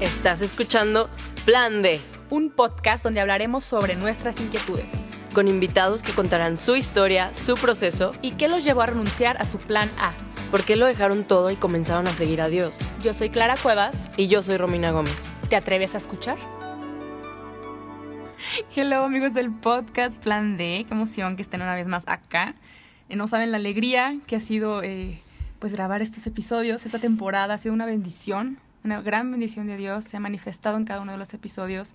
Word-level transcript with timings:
Estás 0.00 0.40
escuchando 0.40 1.10
Plan 1.44 1.82
D, 1.82 2.00
un 2.30 2.48
podcast 2.48 3.04
donde 3.04 3.20
hablaremos 3.20 3.64
sobre 3.64 3.96
nuestras 3.96 4.40
inquietudes 4.40 5.04
con 5.34 5.46
invitados 5.46 6.02
que 6.02 6.12
contarán 6.12 6.56
su 6.56 6.74
historia, 6.74 7.34
su 7.34 7.54
proceso 7.54 8.14
y 8.22 8.32
qué 8.32 8.48
los 8.48 8.64
llevó 8.64 8.80
a 8.80 8.86
renunciar 8.86 9.36
a 9.42 9.44
su 9.44 9.58
plan 9.58 9.90
A. 9.98 10.12
¿Por 10.50 10.64
qué 10.64 10.74
lo 10.74 10.86
dejaron 10.86 11.24
todo 11.24 11.50
y 11.50 11.56
comenzaron 11.56 12.08
a 12.08 12.14
seguir 12.14 12.40
a 12.40 12.48
Dios? 12.48 12.78
Yo 13.02 13.12
soy 13.12 13.28
Clara 13.28 13.56
Cuevas. 13.62 14.10
Y 14.16 14.28
yo 14.28 14.42
soy 14.42 14.56
Romina 14.56 14.90
Gómez. 14.90 15.34
¿Te 15.50 15.56
atreves 15.56 15.94
a 15.94 15.98
escuchar? 15.98 16.38
Hello 18.74 19.04
amigos 19.04 19.34
del 19.34 19.52
podcast 19.52 20.16
Plan 20.16 20.56
D. 20.56 20.86
Qué 20.88 20.94
emoción 20.94 21.36
que 21.36 21.42
estén 21.42 21.60
una 21.60 21.74
vez 21.74 21.86
más 21.86 22.04
acá. 22.08 22.54
Eh, 23.10 23.16
no 23.16 23.28
saben 23.28 23.50
la 23.50 23.58
alegría 23.58 24.16
que 24.26 24.36
ha 24.36 24.40
sido 24.40 24.82
eh, 24.82 25.20
pues 25.58 25.74
grabar 25.74 26.00
estos 26.00 26.26
episodios. 26.26 26.86
Esta 26.86 26.98
temporada 26.98 27.52
ha 27.52 27.58
sido 27.58 27.74
una 27.74 27.84
bendición 27.84 28.58
una 28.84 29.00
gran 29.00 29.30
bendición 29.30 29.66
de 29.66 29.76
Dios 29.76 30.04
se 30.04 30.16
ha 30.16 30.20
manifestado 30.20 30.76
en 30.76 30.84
cada 30.84 31.00
uno 31.00 31.12
de 31.12 31.18
los 31.18 31.34
episodios. 31.34 31.94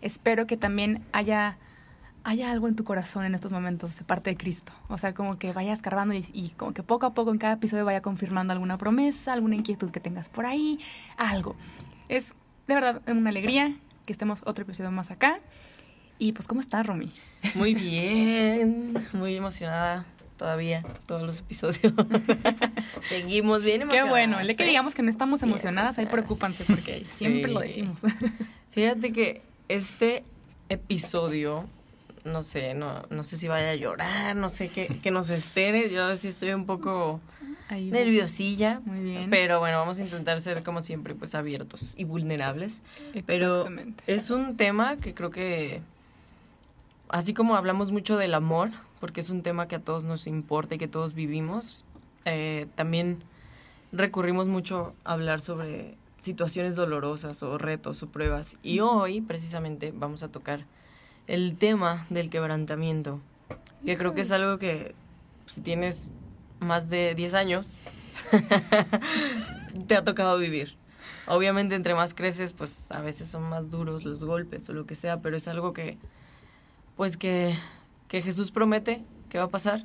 Espero 0.00 0.46
que 0.46 0.56
también 0.56 1.04
haya, 1.12 1.56
haya 2.24 2.50
algo 2.50 2.68
en 2.68 2.76
tu 2.76 2.84
corazón 2.84 3.24
en 3.24 3.34
estos 3.34 3.52
momentos 3.52 3.98
de 3.98 4.04
parte 4.04 4.30
de 4.30 4.36
Cristo. 4.36 4.72
O 4.88 4.98
sea, 4.98 5.14
como 5.14 5.38
que 5.38 5.52
vayas 5.52 5.82
cargando 5.82 6.14
y, 6.14 6.26
y, 6.32 6.50
como 6.50 6.72
que 6.72 6.82
poco 6.82 7.06
a 7.06 7.14
poco 7.14 7.32
en 7.32 7.38
cada 7.38 7.54
episodio 7.54 7.84
vaya 7.84 8.02
confirmando 8.02 8.52
alguna 8.52 8.78
promesa, 8.78 9.32
alguna 9.32 9.54
inquietud 9.54 9.90
que 9.90 10.00
tengas 10.00 10.28
por 10.28 10.46
ahí, 10.46 10.78
algo. 11.16 11.56
Es 12.08 12.34
de 12.66 12.74
verdad 12.74 13.02
una 13.06 13.30
alegría 13.30 13.74
que 14.06 14.12
estemos 14.12 14.42
otro 14.44 14.62
episodio 14.62 14.90
más 14.90 15.10
acá. 15.10 15.40
Y 16.18 16.32
pues, 16.32 16.48
¿cómo 16.48 16.60
estás, 16.60 16.86
Romy? 16.86 17.10
Muy 17.54 17.74
bien, 17.74 18.94
muy 19.12 19.36
emocionada 19.36 20.04
todavía 20.38 20.82
todos 21.06 21.22
los 21.22 21.40
episodios. 21.40 21.92
Seguimos 23.08 23.62
bien 23.62 23.82
emocionadas. 23.82 24.04
Qué 24.04 24.10
bueno, 24.10 24.40
le 24.42 24.56
que 24.56 24.64
digamos 24.64 24.94
que 24.94 25.02
no 25.02 25.10
estamos 25.10 25.42
emocionadas, 25.42 25.98
ahí 25.98 26.06
preocúpanse 26.06 26.64
porque 26.64 27.04
siempre 27.04 27.50
lo 27.50 27.60
decimos. 27.60 28.00
Fíjate 28.70 29.12
que 29.12 29.42
este 29.68 30.22
episodio, 30.70 31.66
no 32.24 32.42
sé, 32.42 32.74
no, 32.74 33.02
no 33.10 33.24
sé 33.24 33.36
si 33.36 33.48
vaya 33.48 33.70
a 33.70 33.74
llorar, 33.74 34.36
no 34.36 34.48
sé 34.48 34.68
qué, 34.68 34.86
que 35.02 35.10
nos 35.10 35.28
espere. 35.28 35.90
Yo 35.90 36.16
sí 36.16 36.28
estoy 36.28 36.52
un 36.52 36.64
poco 36.64 37.20
nerviosilla. 37.70 38.80
Muy 38.84 39.00
bien. 39.00 39.30
Pero 39.30 39.58
bueno, 39.58 39.78
vamos 39.78 39.98
a 39.98 40.04
intentar 40.04 40.40
ser 40.40 40.62
como 40.62 40.80
siempre, 40.80 41.14
pues 41.14 41.34
abiertos 41.34 41.94
y 41.96 42.04
vulnerables. 42.04 42.80
Pero 43.26 43.66
es 44.06 44.30
un 44.30 44.56
tema 44.56 44.96
que 44.96 45.12
creo 45.14 45.30
que, 45.30 45.82
así 47.08 47.34
como 47.34 47.56
hablamos 47.56 47.90
mucho 47.90 48.16
del 48.16 48.34
amor, 48.34 48.70
porque 49.00 49.20
es 49.20 49.30
un 49.30 49.42
tema 49.42 49.68
que 49.68 49.76
a 49.76 49.80
todos 49.80 50.04
nos 50.04 50.26
importa 50.26 50.74
y 50.74 50.78
que 50.78 50.88
todos 50.88 51.14
vivimos. 51.14 51.84
Eh, 52.24 52.66
también 52.74 53.22
recurrimos 53.92 54.46
mucho 54.46 54.94
a 55.04 55.14
hablar 55.14 55.40
sobre 55.40 55.96
situaciones 56.18 56.76
dolorosas 56.76 57.42
o 57.42 57.58
retos 57.58 58.02
o 58.02 58.08
pruebas. 58.08 58.56
Y 58.62 58.80
hoy, 58.80 59.20
precisamente, 59.20 59.92
vamos 59.94 60.22
a 60.22 60.28
tocar 60.28 60.66
el 61.26 61.56
tema 61.56 62.06
del 62.10 62.30
quebrantamiento, 62.30 63.20
que 63.84 63.96
creo 63.96 64.14
que 64.14 64.22
es 64.22 64.32
algo 64.32 64.58
que 64.58 64.94
si 65.46 65.60
tienes 65.60 66.10
más 66.60 66.90
de 66.90 67.14
10 67.14 67.34
años, 67.34 67.66
te 69.86 69.96
ha 69.96 70.04
tocado 70.04 70.38
vivir. 70.38 70.76
Obviamente, 71.26 71.74
entre 71.74 71.94
más 71.94 72.14
creces, 72.14 72.52
pues 72.52 72.90
a 72.90 73.00
veces 73.00 73.28
son 73.28 73.42
más 73.42 73.70
duros 73.70 74.04
los 74.04 74.24
golpes 74.24 74.68
o 74.68 74.72
lo 74.72 74.86
que 74.86 74.94
sea, 74.94 75.20
pero 75.20 75.36
es 75.36 75.46
algo 75.46 75.72
que, 75.72 75.98
pues 76.96 77.16
que 77.16 77.54
que 78.08 78.22
Jesús 78.22 78.50
promete 78.50 79.04
que 79.28 79.38
va 79.38 79.44
a 79.44 79.48
pasar, 79.48 79.84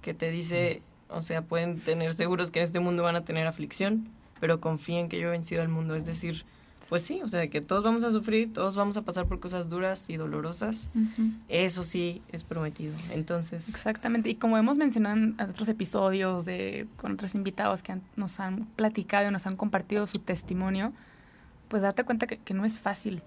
que 0.00 0.14
te 0.14 0.30
dice, 0.30 0.82
o 1.08 1.22
sea, 1.22 1.42
pueden 1.42 1.78
tener 1.78 2.14
seguros 2.14 2.50
que 2.50 2.60
en 2.60 2.64
este 2.64 2.80
mundo 2.80 3.02
van 3.02 3.16
a 3.16 3.24
tener 3.24 3.46
aflicción, 3.46 4.08
pero 4.40 4.60
confíen 4.60 5.08
que 5.08 5.20
yo 5.20 5.28
he 5.28 5.30
vencido 5.30 5.62
al 5.62 5.68
mundo. 5.68 5.94
Es 5.94 6.06
decir, 6.06 6.44
pues 6.88 7.02
sí, 7.02 7.20
o 7.22 7.28
sea, 7.28 7.48
que 7.48 7.60
todos 7.60 7.84
vamos 7.84 8.04
a 8.04 8.12
sufrir, 8.12 8.52
todos 8.52 8.76
vamos 8.76 8.96
a 8.96 9.02
pasar 9.02 9.26
por 9.26 9.40
cosas 9.40 9.68
duras 9.68 10.10
y 10.10 10.16
dolorosas. 10.16 10.88
Eso 11.48 11.84
sí 11.84 12.22
es 12.32 12.44
prometido. 12.44 12.94
Entonces. 13.12 13.68
Exactamente. 13.68 14.30
Y 14.30 14.34
como 14.34 14.58
hemos 14.58 14.78
mencionado 14.78 15.16
en 15.16 15.36
otros 15.40 15.68
episodios 15.68 16.44
de 16.44 16.86
con 16.96 17.12
otros 17.12 17.34
invitados 17.34 17.82
que 17.82 17.98
nos 18.16 18.40
han 18.40 18.66
platicado 18.76 19.28
y 19.28 19.32
nos 19.32 19.46
han 19.46 19.56
compartido 19.56 20.06
su 20.06 20.18
testimonio, 20.18 20.92
pues 21.68 21.82
date 21.82 22.04
cuenta 22.04 22.26
que, 22.26 22.38
que 22.38 22.54
no 22.54 22.64
es 22.64 22.80
fácil. 22.80 23.22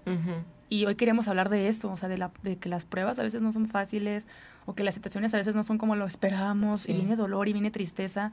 Y 0.68 0.84
hoy 0.86 0.96
queríamos 0.96 1.28
hablar 1.28 1.48
de 1.48 1.68
eso, 1.68 1.90
o 1.92 1.96
sea, 1.96 2.08
de, 2.08 2.18
la, 2.18 2.32
de 2.42 2.56
que 2.56 2.68
las 2.68 2.84
pruebas 2.84 3.18
a 3.18 3.22
veces 3.22 3.40
no 3.40 3.52
son 3.52 3.66
fáciles 3.66 4.26
o 4.64 4.74
que 4.74 4.82
las 4.82 4.94
situaciones 4.94 5.32
a 5.34 5.36
veces 5.36 5.54
no 5.54 5.62
son 5.62 5.78
como 5.78 5.94
lo 5.94 6.06
esperábamos 6.06 6.88
y 6.88 6.92
viene 6.92 7.14
dolor 7.14 7.48
y 7.48 7.52
viene 7.52 7.70
tristeza. 7.70 8.32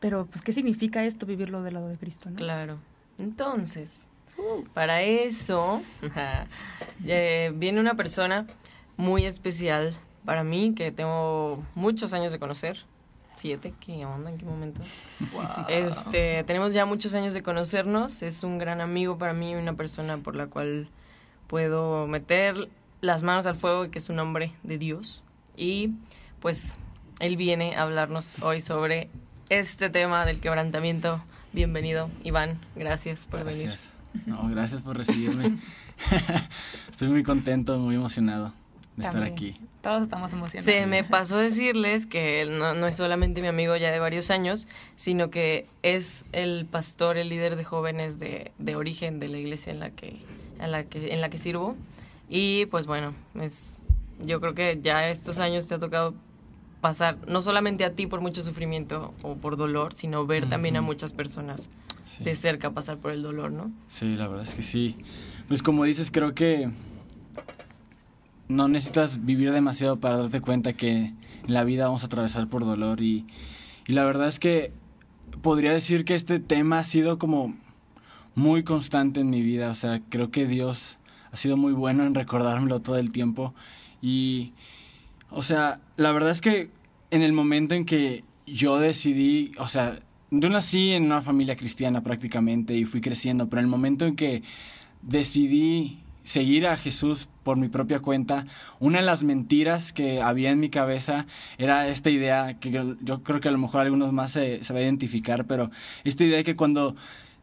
Pero, 0.00 0.26
pues, 0.26 0.40
¿qué 0.40 0.52
significa 0.52 1.04
esto, 1.04 1.26
vivirlo 1.26 1.62
del 1.62 1.74
lado 1.74 1.88
de 1.88 1.96
Cristo? 1.96 2.30
¿no? 2.30 2.36
Claro. 2.36 2.78
Entonces, 3.18 4.08
para 4.72 5.02
eso 5.02 5.82
eh, 7.04 7.52
viene 7.54 7.80
una 7.80 7.94
persona 7.94 8.46
muy 8.96 9.26
especial 9.26 9.94
para 10.24 10.44
mí 10.44 10.74
que 10.74 10.92
tengo 10.92 11.62
muchos 11.74 12.12
años 12.12 12.32
de 12.32 12.38
conocer. 12.38 12.78
Siete, 13.34 13.72
¿qué 13.80 14.04
onda? 14.04 14.30
¿En 14.30 14.38
qué 14.38 14.44
momento? 14.44 14.82
Este, 15.68 16.44
tenemos 16.44 16.72
ya 16.72 16.84
muchos 16.84 17.14
años 17.14 17.32
de 17.32 17.42
conocernos. 17.42 18.22
Es 18.22 18.44
un 18.44 18.58
gran 18.58 18.80
amigo 18.80 19.18
para 19.18 19.32
mí, 19.32 19.54
una 19.54 19.74
persona 19.74 20.18
por 20.18 20.36
la 20.36 20.46
cual 20.46 20.88
puedo 21.50 22.06
meter 22.06 22.68
las 23.00 23.24
manos 23.24 23.44
al 23.46 23.56
fuego, 23.56 23.84
y 23.84 23.88
que 23.88 23.98
es 23.98 24.08
un 24.08 24.20
hombre 24.20 24.52
de 24.62 24.78
Dios. 24.78 25.24
Y 25.56 25.90
pues 26.38 26.78
él 27.18 27.36
viene 27.36 27.74
a 27.74 27.82
hablarnos 27.82 28.40
hoy 28.42 28.60
sobre 28.60 29.10
este 29.48 29.90
tema 29.90 30.24
del 30.24 30.40
quebrantamiento. 30.40 31.20
Bienvenido, 31.52 32.08
Iván. 32.22 32.60
Gracias 32.76 33.26
por 33.26 33.42
venir. 33.42 33.74
No, 34.26 34.48
gracias 34.48 34.82
por 34.82 34.96
recibirme. 34.96 35.58
Estoy 36.88 37.08
muy 37.08 37.24
contento, 37.24 37.80
muy 37.80 37.96
emocionado 37.96 38.52
de 38.96 39.06
estar 39.06 39.24
aquí. 39.24 39.56
Todos 39.82 40.04
estamos 40.04 40.32
emocionados. 40.32 40.72
Se 40.72 40.86
me 40.86 41.02
pasó 41.02 41.36
decirles 41.36 42.06
que 42.06 42.42
él 42.42 42.60
no, 42.60 42.74
no, 42.74 42.86
es 42.86 42.94
solamente 42.94 43.40
mi 43.40 43.48
amigo 43.48 43.74
ya 43.74 43.90
de 43.90 43.98
varios 43.98 44.30
años, 44.30 44.68
sino 44.94 45.30
que 45.30 45.66
es 45.82 46.26
el 46.30 46.64
pastor, 46.66 47.16
el 47.16 47.28
líder 47.28 47.56
de 47.56 47.64
jóvenes 47.64 48.20
de, 48.20 48.52
de 48.58 48.76
origen 48.76 49.18
de 49.18 49.28
la 49.28 49.38
iglesia 49.38 49.72
en 49.72 49.80
la 49.80 49.90
que 49.90 50.20
en 50.60 50.72
la 50.72 50.84
que, 50.84 51.12
en 51.12 51.20
la 51.20 51.30
que 51.30 51.38
sirvo. 51.38 51.76
Y 52.28 52.66
pues 52.66 52.86
bueno, 52.86 53.12
es, 53.40 53.80
yo 54.22 54.40
creo 54.40 54.54
que 54.54 54.78
ya 54.82 55.08
estos 55.08 55.38
años 55.38 55.66
te 55.66 55.74
ha 55.74 55.78
tocado 55.78 56.14
pasar, 56.80 57.18
no 57.28 57.42
solamente 57.42 57.84
a 57.84 57.94
ti 57.94 58.06
por 58.06 58.20
mucho 58.20 58.42
sufrimiento 58.42 59.12
o 59.22 59.36
por 59.36 59.56
dolor, 59.56 59.94
sino 59.94 60.26
ver 60.26 60.48
también 60.48 60.76
a 60.76 60.80
muchas 60.80 61.12
personas 61.12 61.68
de 62.20 62.34
cerca 62.34 62.70
pasar 62.70 62.98
por 62.98 63.12
el 63.12 63.22
dolor, 63.22 63.52
¿no? 63.52 63.70
Sí, 63.88 64.16
la 64.16 64.26
verdad 64.26 64.44
es 64.44 64.54
que 64.54 64.62
sí. 64.62 64.96
Pues 65.48 65.62
como 65.62 65.84
dices, 65.84 66.10
creo 66.10 66.34
que 66.34 66.70
no 68.48 68.68
necesitas 68.68 69.24
vivir 69.24 69.52
demasiado 69.52 69.96
para 70.00 70.16
darte 70.16 70.40
cuenta 70.40 70.72
que 70.72 70.90
en 70.90 71.14
la 71.46 71.64
vida 71.64 71.84
vamos 71.84 72.02
a 72.02 72.06
atravesar 72.06 72.48
por 72.48 72.64
dolor 72.64 73.00
y, 73.00 73.26
y 73.86 73.92
la 73.92 74.04
verdad 74.04 74.28
es 74.28 74.40
que 74.40 74.72
podría 75.42 75.72
decir 75.72 76.04
que 76.04 76.14
este 76.14 76.40
tema 76.40 76.78
ha 76.78 76.84
sido 76.84 77.18
como 77.18 77.54
muy 78.40 78.64
constante 78.64 79.20
en 79.20 79.30
mi 79.30 79.42
vida. 79.42 79.70
O 79.70 79.74
sea, 79.74 80.00
creo 80.08 80.30
que 80.30 80.46
Dios 80.46 80.98
ha 81.30 81.36
sido 81.36 81.56
muy 81.56 81.72
bueno 81.72 82.04
en 82.04 82.14
recordármelo 82.14 82.80
todo 82.80 82.96
el 82.96 83.12
tiempo. 83.12 83.54
Y, 84.02 84.52
o 85.30 85.42
sea, 85.42 85.80
la 85.96 86.10
verdad 86.10 86.30
es 86.30 86.40
que 86.40 86.70
en 87.10 87.22
el 87.22 87.32
momento 87.32 87.74
en 87.74 87.84
que 87.84 88.24
yo 88.46 88.78
decidí, 88.78 89.52
o 89.58 89.68
sea, 89.68 90.00
yo 90.30 90.48
nací 90.48 90.92
en 90.92 91.04
una 91.04 91.22
familia 91.22 91.56
cristiana 91.56 92.02
prácticamente 92.02 92.74
y 92.74 92.84
fui 92.84 93.00
creciendo, 93.00 93.48
pero 93.48 93.60
en 93.60 93.66
el 93.66 93.70
momento 93.70 94.06
en 94.06 94.16
que 94.16 94.42
decidí 95.02 96.00
seguir 96.24 96.66
a 96.66 96.76
Jesús 96.76 97.28
por 97.42 97.56
mi 97.56 97.68
propia 97.68 98.00
cuenta, 98.00 98.46
una 98.78 98.98
de 98.98 99.04
las 99.04 99.22
mentiras 99.24 99.92
que 99.92 100.22
había 100.22 100.50
en 100.50 100.60
mi 100.60 100.70
cabeza 100.70 101.26
era 101.58 101.88
esta 101.88 102.10
idea, 102.10 102.58
que 102.60 102.70
yo 102.70 103.22
creo 103.22 103.40
que 103.40 103.48
a 103.48 103.52
lo 103.52 103.58
mejor 103.58 103.80
algunos 103.80 104.12
más 104.12 104.32
se, 104.32 104.62
se 104.62 104.72
va 104.72 104.78
a 104.78 104.82
identificar, 104.82 105.46
pero 105.46 105.68
esta 106.04 106.24
idea 106.24 106.36
de 106.36 106.44
que 106.44 106.56
cuando 106.56 106.94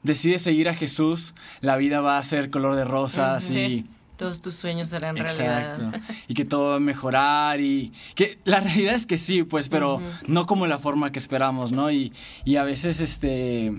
decides 0.03 0.41
seguir 0.41 0.69
a 0.69 0.75
Jesús, 0.75 1.33
la 1.61 1.77
vida 1.77 2.01
va 2.01 2.17
a 2.17 2.23
ser 2.23 2.49
color 2.49 2.75
de 2.75 2.85
rosas 2.85 3.51
y... 3.51 3.85
Todos 4.17 4.41
tus 4.41 4.55
sueños 4.55 4.89
serán 4.89 5.15
realidad. 5.15 6.01
Y 6.27 6.33
que 6.33 6.43
todo 6.43 6.71
va 6.71 6.75
a 6.77 6.79
mejorar 6.79 7.61
y 7.61 7.93
que 8.15 8.39
la 8.45 8.59
realidad 8.59 8.95
es 8.95 9.05
que 9.05 9.15
sí, 9.15 9.43
pues, 9.43 9.69
pero 9.69 10.01
no 10.27 10.47
como 10.47 10.65
la 10.65 10.79
forma 10.79 11.11
que 11.11 11.19
esperamos, 11.19 11.71
¿no? 11.71 11.91
Y, 11.91 12.13
y 12.43 12.55
a 12.55 12.63
veces, 12.63 12.99
este... 12.99 13.73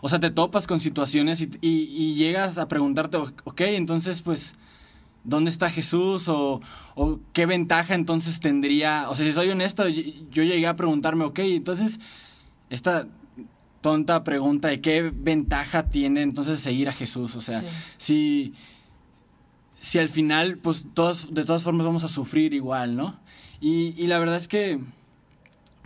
O 0.00 0.08
sea, 0.08 0.18
te 0.18 0.30
topas 0.30 0.66
con 0.66 0.80
situaciones 0.80 1.40
y, 1.40 1.48
y, 1.60 2.14
llegas 2.14 2.58
a 2.58 2.66
preguntarte, 2.66 3.18
ok, 3.18 3.60
entonces, 3.60 4.20
pues, 4.20 4.54
¿dónde 5.22 5.48
está 5.48 5.70
Jesús? 5.70 6.26
O, 6.28 6.60
o, 6.96 7.20
qué 7.32 7.46
ventaja 7.46 7.94
entonces 7.94 8.40
tendría. 8.40 9.08
O 9.08 9.14
sea, 9.14 9.24
si 9.24 9.32
soy 9.32 9.50
honesto, 9.50 9.88
yo 9.88 10.42
llegué 10.42 10.66
a 10.66 10.74
preguntarme, 10.74 11.24
ok, 11.24 11.38
entonces, 11.38 12.00
esta 12.68 13.06
tonta 13.82 14.24
pregunta 14.24 14.68
de 14.68 14.80
qué 14.80 15.12
ventaja 15.14 15.90
tiene 15.90 16.22
entonces 16.22 16.60
seguir 16.60 16.88
a 16.88 16.92
Jesús. 16.92 17.36
O 17.36 17.42
sea, 17.42 17.62
si, 17.98 18.54
si 19.78 19.98
al 19.98 20.08
final, 20.08 20.56
pues 20.56 20.86
todos, 20.94 21.34
de 21.34 21.44
todas 21.44 21.62
formas 21.62 21.84
vamos 21.84 22.04
a 22.04 22.08
sufrir 22.08 22.54
igual, 22.54 22.96
¿no? 22.96 23.20
Y, 23.60 23.94
y 24.02 24.06
la 24.06 24.18
verdad 24.18 24.36
es 24.36 24.48
que, 24.48 24.80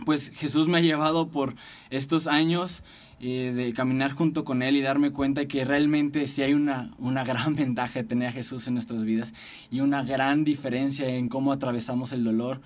pues 0.05 0.31
Jesús 0.33 0.67
me 0.67 0.77
ha 0.77 0.81
llevado 0.81 1.27
por 1.29 1.55
estos 1.89 2.27
años 2.27 2.83
eh, 3.19 3.51
de 3.55 3.73
caminar 3.73 4.11
junto 4.11 4.43
con 4.43 4.61
Él 4.61 4.77
y 4.77 4.81
darme 4.81 5.11
cuenta 5.11 5.47
que 5.47 5.65
realmente 5.65 6.27
sí 6.27 6.43
hay 6.43 6.53
una, 6.53 6.93
una 6.99 7.23
gran 7.23 7.55
ventaja 7.55 8.01
de 8.01 8.03
tener 8.03 8.29
a 8.29 8.31
Jesús 8.31 8.67
en 8.67 8.75
nuestras 8.75 9.03
vidas 9.03 9.33
y 9.71 9.79
una 9.79 10.03
gran 10.03 10.43
diferencia 10.43 11.07
en 11.09 11.27
cómo 11.27 11.51
atravesamos 11.51 12.11
el 12.11 12.23
dolor 12.23 12.61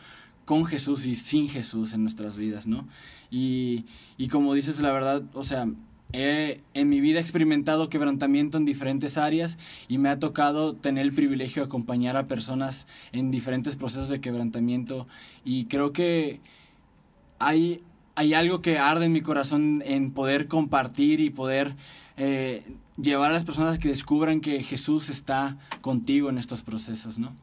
con 0.52 0.66
Jesús 0.66 1.06
y 1.06 1.16
sin 1.16 1.48
Jesús 1.48 1.94
en 1.94 2.02
nuestras 2.02 2.36
vidas, 2.36 2.68
¿no? 2.68 2.86
Y, 3.30 3.86
y 4.18 4.28
como 4.28 4.54
dices, 4.54 4.82
la 4.82 4.92
verdad, 4.92 5.24
o 5.34 5.46
sea, 5.46 5.66
He, 6.12 6.60
en 6.74 6.90
mi 6.90 7.00
vida 7.00 7.22
experimentado 7.22 7.88
quebrantamiento 7.88 8.58
en 8.58 8.66
diferentes 8.66 9.18
áreas 9.18 9.58
y 9.88 9.98
me 9.98 10.10
ha 10.10 10.20
tocado 10.20 10.76
tener 10.76 11.04
el 11.04 11.14
privilegio 11.14 11.62
de 11.62 11.68
acompañar 11.68 12.18
a 12.18 12.28
personas 12.28 12.86
en 13.14 13.32
diferentes 13.32 13.78
procesos 13.78 14.10
de 14.10 14.20
quebrantamiento 14.20 15.08
y 15.46 15.68
creo 15.68 15.94
que 15.94 16.42
hay, 17.40 17.82
hay 18.16 18.34
algo 18.34 18.62
que 18.62 18.78
arde 18.78 19.06
en 19.06 19.14
mi 19.14 19.22
corazón 19.22 19.82
en 19.86 20.12
poder 20.12 20.50
compartir 20.50 21.22
y 21.22 21.30
poder 21.30 21.78
eh, 22.18 22.62
llevar 23.02 23.30
a 23.32 23.36
las 23.36 23.46
personas 23.46 23.80
que 23.80 23.88
descubran 23.88 24.42
que 24.42 24.62
Jesús 24.64 25.10
está 25.10 25.58
contigo 25.80 26.30
en 26.30 26.38
estos 26.38 26.62
procesos, 26.62 27.20
¿no? 27.20 27.38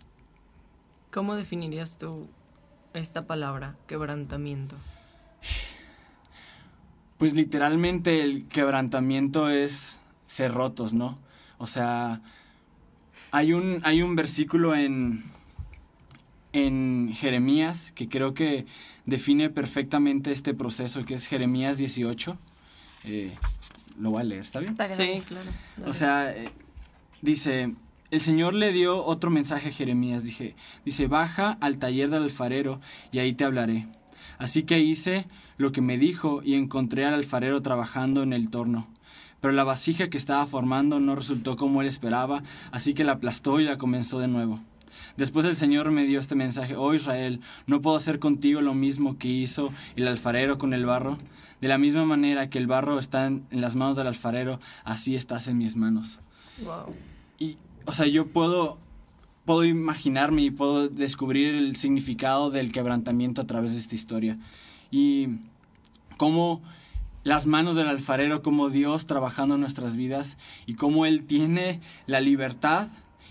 ¿Cómo 1.10 1.36
definirías 1.36 1.96
tú 1.96 2.28
esta 2.94 3.26
palabra, 3.26 3.76
quebrantamiento? 3.86 4.76
Pues 7.18 7.34
literalmente 7.34 8.22
el 8.22 8.46
quebrantamiento 8.46 9.48
es 9.48 9.98
ser 10.26 10.52
rotos, 10.52 10.92
¿no? 10.92 11.18
O 11.58 11.66
sea, 11.66 12.20
hay 13.30 13.52
un, 13.52 13.80
hay 13.84 14.02
un 14.02 14.14
versículo 14.14 14.74
en, 14.74 15.24
en 16.52 17.12
Jeremías 17.14 17.92
que 17.92 18.08
creo 18.08 18.34
que 18.34 18.66
define 19.06 19.50
perfectamente 19.50 20.32
este 20.32 20.54
proceso, 20.54 21.04
que 21.04 21.14
es 21.14 21.26
Jeremías 21.26 21.78
18. 21.78 22.38
Eh, 23.04 23.36
lo 23.98 24.10
voy 24.10 24.20
a 24.20 24.24
leer, 24.24 24.42
¿está 24.42 24.60
bien? 24.60 24.76
Sí, 24.92 25.22
claro. 25.26 25.50
O 25.86 25.92
sea, 25.92 26.30
eh, 26.30 26.50
dice, 27.20 27.74
el 28.10 28.20
Señor 28.20 28.54
le 28.54 28.72
dio 28.72 29.04
otro 29.04 29.30
mensaje 29.30 29.68
a 29.68 29.72
Jeremías, 29.72 30.24
dije, 30.24 30.54
dice, 30.84 31.06
baja 31.06 31.58
al 31.60 31.78
taller 31.78 32.10
del 32.10 32.22
alfarero 32.22 32.80
y 33.12 33.18
ahí 33.18 33.34
te 33.34 33.44
hablaré. 33.44 33.86
Así 34.38 34.62
que 34.62 34.78
hice 34.78 35.26
lo 35.56 35.72
que 35.72 35.80
me 35.80 35.98
dijo 35.98 36.40
y 36.44 36.54
encontré 36.54 37.04
al 37.04 37.14
alfarero 37.14 37.60
trabajando 37.60 38.22
en 38.22 38.32
el 38.32 38.50
torno. 38.50 38.86
Pero 39.40 39.52
la 39.52 39.64
vasija 39.64 40.08
que 40.08 40.16
estaba 40.16 40.46
formando 40.46 41.00
no 41.00 41.14
resultó 41.14 41.56
como 41.56 41.80
él 41.80 41.88
esperaba, 41.88 42.42
así 42.72 42.94
que 42.94 43.04
la 43.04 43.12
aplastó 43.12 43.60
y 43.60 43.64
la 43.64 43.78
comenzó 43.78 44.18
de 44.18 44.28
nuevo. 44.28 44.60
Después 45.16 45.46
el 45.46 45.56
Señor 45.56 45.90
me 45.90 46.06
dio 46.06 46.20
este 46.20 46.34
mensaje, 46.34 46.76
oh 46.76 46.94
Israel, 46.94 47.40
¿no 47.66 47.80
puedo 47.80 47.96
hacer 47.96 48.18
contigo 48.18 48.60
lo 48.60 48.74
mismo 48.74 49.18
que 49.18 49.28
hizo 49.28 49.70
el 49.96 50.08
alfarero 50.08 50.58
con 50.58 50.72
el 50.72 50.86
barro? 50.86 51.18
De 51.60 51.68
la 51.68 51.78
misma 51.78 52.04
manera 52.04 52.50
que 52.50 52.58
el 52.58 52.66
barro 52.66 52.98
está 52.98 53.26
en, 53.26 53.46
las 53.50 53.74
manos 53.76 53.96
del 53.96 54.06
alfarero, 54.06 54.60
así 54.84 55.16
estás 55.16 55.48
en 55.48 55.58
mis 55.58 55.76
manos. 55.76 56.20
Wow. 56.64 56.94
Y, 57.38 57.56
o 57.88 57.92
sea, 57.92 58.06
yo 58.06 58.26
puedo 58.28 58.78
puedo 59.48 59.64
imaginarme 59.64 60.42
y 60.42 60.50
puedo 60.50 60.90
descubrir 60.90 61.54
el 61.54 61.74
significado 61.74 62.50
del 62.50 62.70
quebrantamiento 62.70 63.40
a 63.40 63.46
través 63.46 63.72
de 63.72 63.78
esta 63.78 63.94
historia. 63.94 64.36
Y 64.90 65.28
cómo 66.18 66.60
las 67.24 67.46
manos 67.46 67.74
del 67.74 67.86
alfarero, 67.86 68.42
como 68.42 68.68
Dios 68.68 69.06
trabajando 69.06 69.54
en 69.54 69.62
nuestras 69.62 69.96
vidas 69.96 70.36
y 70.66 70.74
cómo 70.74 71.06
Él 71.06 71.24
tiene 71.24 71.80
la 72.06 72.20
libertad 72.20 72.88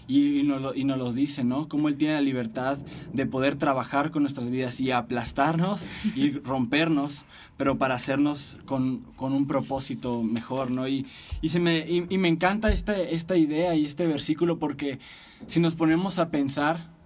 y, 0.07 0.39
y, 0.39 0.43
nos 0.43 0.75
y 0.75 0.83
nos 0.83 0.97
los 0.97 1.15
dice, 1.15 1.43
¿no? 1.43 1.67
Cómo 1.67 1.89
Él 1.89 1.97
tiene 1.97 2.15
la 2.15 2.21
libertad 2.21 2.77
de 3.13 3.25
poder 3.25 3.55
trabajar 3.55 4.11
con 4.11 4.23
nuestras 4.23 4.49
vidas 4.49 4.79
y 4.79 4.91
aplastarnos 4.91 5.87
y 6.15 6.31
rompernos, 6.43 7.25
pero 7.57 7.77
para 7.77 7.95
hacernos 7.95 8.57
con, 8.65 8.99
con 9.15 9.33
un 9.33 9.47
propósito 9.47 10.23
mejor, 10.23 10.71
¿no? 10.71 10.87
Y, 10.87 11.05
y, 11.41 11.49
se 11.49 11.59
me, 11.59 11.79
y, 11.79 12.05
y 12.09 12.17
me 12.17 12.27
encanta 12.27 12.71
esta, 12.71 12.99
esta 12.99 13.37
idea 13.37 13.75
y 13.75 13.85
este 13.85 14.07
versículo 14.07 14.59
porque 14.59 14.99
si 15.45 15.59
nos 15.59 15.75
ponemos 15.75 16.19
a 16.19 16.29
pensar, 16.29 16.97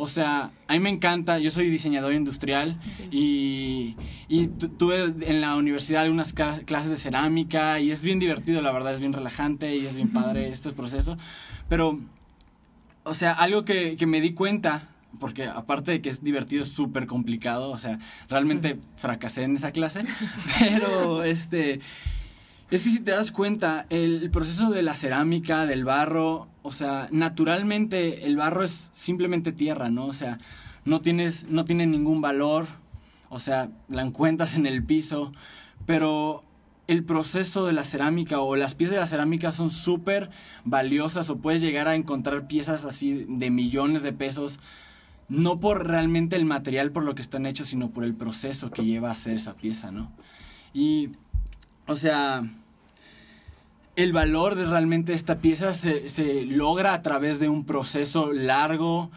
o 0.00 0.06
sea, 0.06 0.52
a 0.68 0.72
mí 0.74 0.78
me 0.78 0.90
encanta, 0.90 1.40
yo 1.40 1.50
soy 1.50 1.70
diseñador 1.70 2.14
industrial 2.14 2.78
y, 3.10 3.96
y 4.28 4.46
tuve 4.46 5.12
en 5.28 5.40
la 5.40 5.56
universidad 5.56 6.02
algunas 6.02 6.32
clases 6.32 6.90
de 6.90 6.96
cerámica 6.96 7.80
y 7.80 7.90
es 7.90 8.04
bien 8.04 8.20
divertido, 8.20 8.62
la 8.62 8.70
verdad, 8.70 8.94
es 8.94 9.00
bien 9.00 9.12
relajante 9.12 9.76
y 9.76 9.86
es 9.86 9.96
bien 9.96 10.12
padre 10.12 10.48
este 10.52 10.70
proceso. 10.70 11.16
Pero 11.68 11.98
o 13.08 13.14
sea, 13.14 13.32
algo 13.32 13.64
que, 13.64 13.96
que 13.96 14.06
me 14.06 14.20
di 14.20 14.32
cuenta, 14.34 14.88
porque 15.18 15.44
aparte 15.44 15.90
de 15.90 16.02
que 16.02 16.08
es 16.08 16.22
divertido, 16.22 16.62
es 16.62 16.70
súper 16.70 17.06
complicado, 17.06 17.70
o 17.70 17.78
sea, 17.78 17.98
realmente 18.28 18.78
fracasé 18.96 19.44
en 19.44 19.56
esa 19.56 19.72
clase, 19.72 20.04
pero 20.58 21.24
este... 21.24 21.80
Es 22.70 22.84
que 22.84 22.90
si 22.90 23.00
te 23.00 23.12
das 23.12 23.32
cuenta, 23.32 23.86
el 23.88 24.30
proceso 24.30 24.68
de 24.68 24.82
la 24.82 24.94
cerámica, 24.94 25.64
del 25.64 25.86
barro, 25.86 26.48
o 26.60 26.70
sea, 26.70 27.08
naturalmente 27.10 28.26
el 28.26 28.36
barro 28.36 28.62
es 28.62 28.90
simplemente 28.92 29.52
tierra, 29.52 29.88
¿no? 29.88 30.04
O 30.04 30.12
sea, 30.12 30.36
no 30.84 31.00
tienes, 31.00 31.46
no 31.48 31.64
tiene 31.64 31.86
ningún 31.86 32.20
valor, 32.20 32.66
o 33.30 33.38
sea, 33.38 33.70
la 33.88 34.02
encuentras 34.02 34.56
en 34.56 34.66
el 34.66 34.84
piso, 34.84 35.32
pero 35.86 36.44
el 36.88 37.04
proceso 37.04 37.66
de 37.66 37.74
la 37.74 37.84
cerámica 37.84 38.40
o 38.40 38.56
las 38.56 38.74
piezas 38.74 38.94
de 38.94 39.00
la 39.00 39.06
cerámica 39.06 39.52
son 39.52 39.70
súper 39.70 40.30
valiosas 40.64 41.28
o 41.28 41.36
puedes 41.36 41.60
llegar 41.60 41.86
a 41.86 41.94
encontrar 41.94 42.48
piezas 42.48 42.86
así 42.86 43.26
de 43.28 43.50
millones 43.50 44.02
de 44.02 44.14
pesos, 44.14 44.58
no 45.28 45.60
por 45.60 45.86
realmente 45.86 46.34
el 46.34 46.46
material 46.46 46.90
por 46.90 47.04
lo 47.04 47.14
que 47.14 47.20
están 47.20 47.44
hechos, 47.44 47.68
sino 47.68 47.90
por 47.90 48.04
el 48.04 48.14
proceso 48.14 48.70
que 48.70 48.86
lleva 48.86 49.10
a 49.10 49.12
hacer 49.12 49.36
esa 49.36 49.54
pieza, 49.54 49.92
¿no? 49.92 50.10
Y, 50.72 51.10
o 51.86 51.96
sea, 51.96 52.50
el 53.94 54.14
valor 54.14 54.54
de 54.54 54.64
realmente 54.64 55.12
esta 55.12 55.40
pieza 55.40 55.74
se, 55.74 56.08
se 56.08 56.46
logra 56.46 56.94
a 56.94 57.02
través 57.02 57.38
de 57.38 57.50
un 57.50 57.66
proceso 57.66 58.32
largo, 58.32 59.10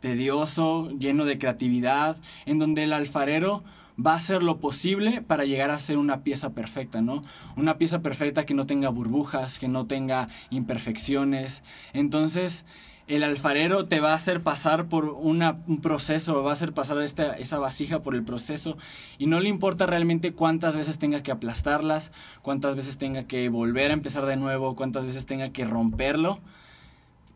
tedioso, 0.00 0.90
lleno 0.98 1.26
de 1.26 1.36
creatividad, 1.36 2.16
en 2.46 2.58
donde 2.58 2.84
el 2.84 2.94
alfarero 2.94 3.64
va 4.04 4.12
a 4.12 4.16
hacer 4.16 4.42
lo 4.42 4.58
posible 4.58 5.22
para 5.22 5.44
llegar 5.44 5.70
a 5.70 5.78
ser 5.78 5.98
una 5.98 6.22
pieza 6.22 6.50
perfecta, 6.50 7.00
¿no? 7.00 7.22
Una 7.56 7.78
pieza 7.78 8.00
perfecta 8.00 8.46
que 8.46 8.54
no 8.54 8.66
tenga 8.66 8.88
burbujas, 8.88 9.58
que 9.58 9.68
no 9.68 9.86
tenga 9.86 10.28
imperfecciones. 10.50 11.64
Entonces, 11.92 12.64
el 13.08 13.24
alfarero 13.24 13.86
te 13.86 14.00
va 14.00 14.12
a 14.12 14.16
hacer 14.16 14.42
pasar 14.42 14.88
por 14.88 15.06
un 15.06 15.80
proceso, 15.82 16.42
va 16.42 16.50
a 16.50 16.52
hacer 16.52 16.74
pasar 16.74 17.00
esta, 17.02 17.32
esa 17.32 17.58
vasija 17.58 18.02
por 18.02 18.14
el 18.14 18.22
proceso 18.22 18.76
y 19.18 19.26
no 19.26 19.40
le 19.40 19.48
importa 19.48 19.86
realmente 19.86 20.34
cuántas 20.34 20.76
veces 20.76 20.98
tenga 20.98 21.22
que 21.22 21.32
aplastarlas, 21.32 22.12
cuántas 22.42 22.76
veces 22.76 22.98
tenga 22.98 23.24
que 23.24 23.48
volver 23.48 23.90
a 23.90 23.94
empezar 23.94 24.26
de 24.26 24.36
nuevo, 24.36 24.76
cuántas 24.76 25.06
veces 25.06 25.24
tenga 25.24 25.50
que 25.50 25.64
romperlo 25.64 26.40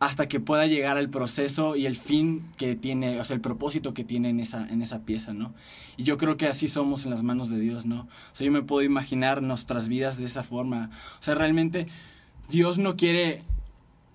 hasta 0.02 0.26
que 0.26 0.40
pueda 0.40 0.66
llegar 0.66 0.96
al 0.96 1.08
proceso 1.10 1.76
y 1.76 1.86
el 1.86 1.94
fin 1.94 2.50
que 2.56 2.74
tiene, 2.74 3.20
o 3.20 3.24
sea, 3.24 3.36
el 3.36 3.40
propósito 3.40 3.94
que 3.94 4.02
tiene 4.02 4.30
en 4.30 4.40
esa, 4.40 4.66
en 4.68 4.82
esa 4.82 5.02
pieza, 5.02 5.32
¿no? 5.32 5.54
Y 5.96 6.02
yo 6.02 6.16
creo 6.16 6.36
que 6.36 6.48
así 6.48 6.66
somos 6.66 7.04
en 7.04 7.12
las 7.12 7.22
manos 7.22 7.50
de 7.50 7.60
Dios, 7.60 7.86
¿no? 7.86 8.00
O 8.00 8.08
sea, 8.32 8.44
yo 8.44 8.50
me 8.50 8.62
puedo 8.62 8.82
imaginar 8.82 9.42
nuestras 9.42 9.86
vidas 9.86 10.18
de 10.18 10.24
esa 10.24 10.42
forma. 10.42 10.90
O 11.20 11.22
sea, 11.22 11.36
realmente 11.36 11.86
Dios 12.50 12.78
no 12.78 12.96
quiere 12.96 13.44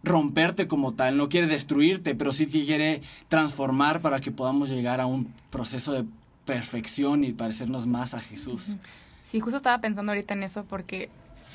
romperte 0.03 0.67
como 0.67 0.93
tal, 0.93 1.15
no 1.15 1.29
quiere 1.29 1.47
destruirte, 1.47 2.15
pero 2.15 2.33
sí 2.33 2.47
quiere 2.47 3.01
transformar 3.29 4.01
para 4.01 4.19
que 4.19 4.31
podamos 4.31 4.67
llegar 4.67 4.99
a 4.99 5.05
un 5.05 5.31
proceso 5.51 5.93
de 5.93 6.03
perfección 6.43 7.23
y 7.23 7.31
parecernos 7.31 7.87
más 7.87 8.13
a 8.13 8.19
Jesús. 8.19 8.75
Sí, 9.23 9.39
justo 9.39 9.55
estaba 9.55 9.79
pensando 9.79 10.11
ahorita 10.11 10.33
en 10.33 10.43
eso 10.43 10.65
porque 10.65 11.09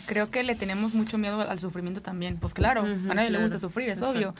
creo 0.07 0.31
que 0.31 0.43
le 0.43 0.55
tenemos 0.55 0.95
mucho 0.95 1.19
miedo 1.19 1.41
al 1.41 1.59
sufrimiento 1.59 2.03
también. 2.03 2.37
Pues 2.39 2.55
claro, 2.55 2.83
uh 2.83 2.87
-huh, 2.87 3.11
a 3.11 3.15
nadie 3.15 3.29
claro. 3.29 3.31
le 3.31 3.43
gusta 3.43 3.59
sufrir, 3.59 3.89
es 3.89 3.99
Exacto. 3.99 4.19
obvio. 4.19 4.35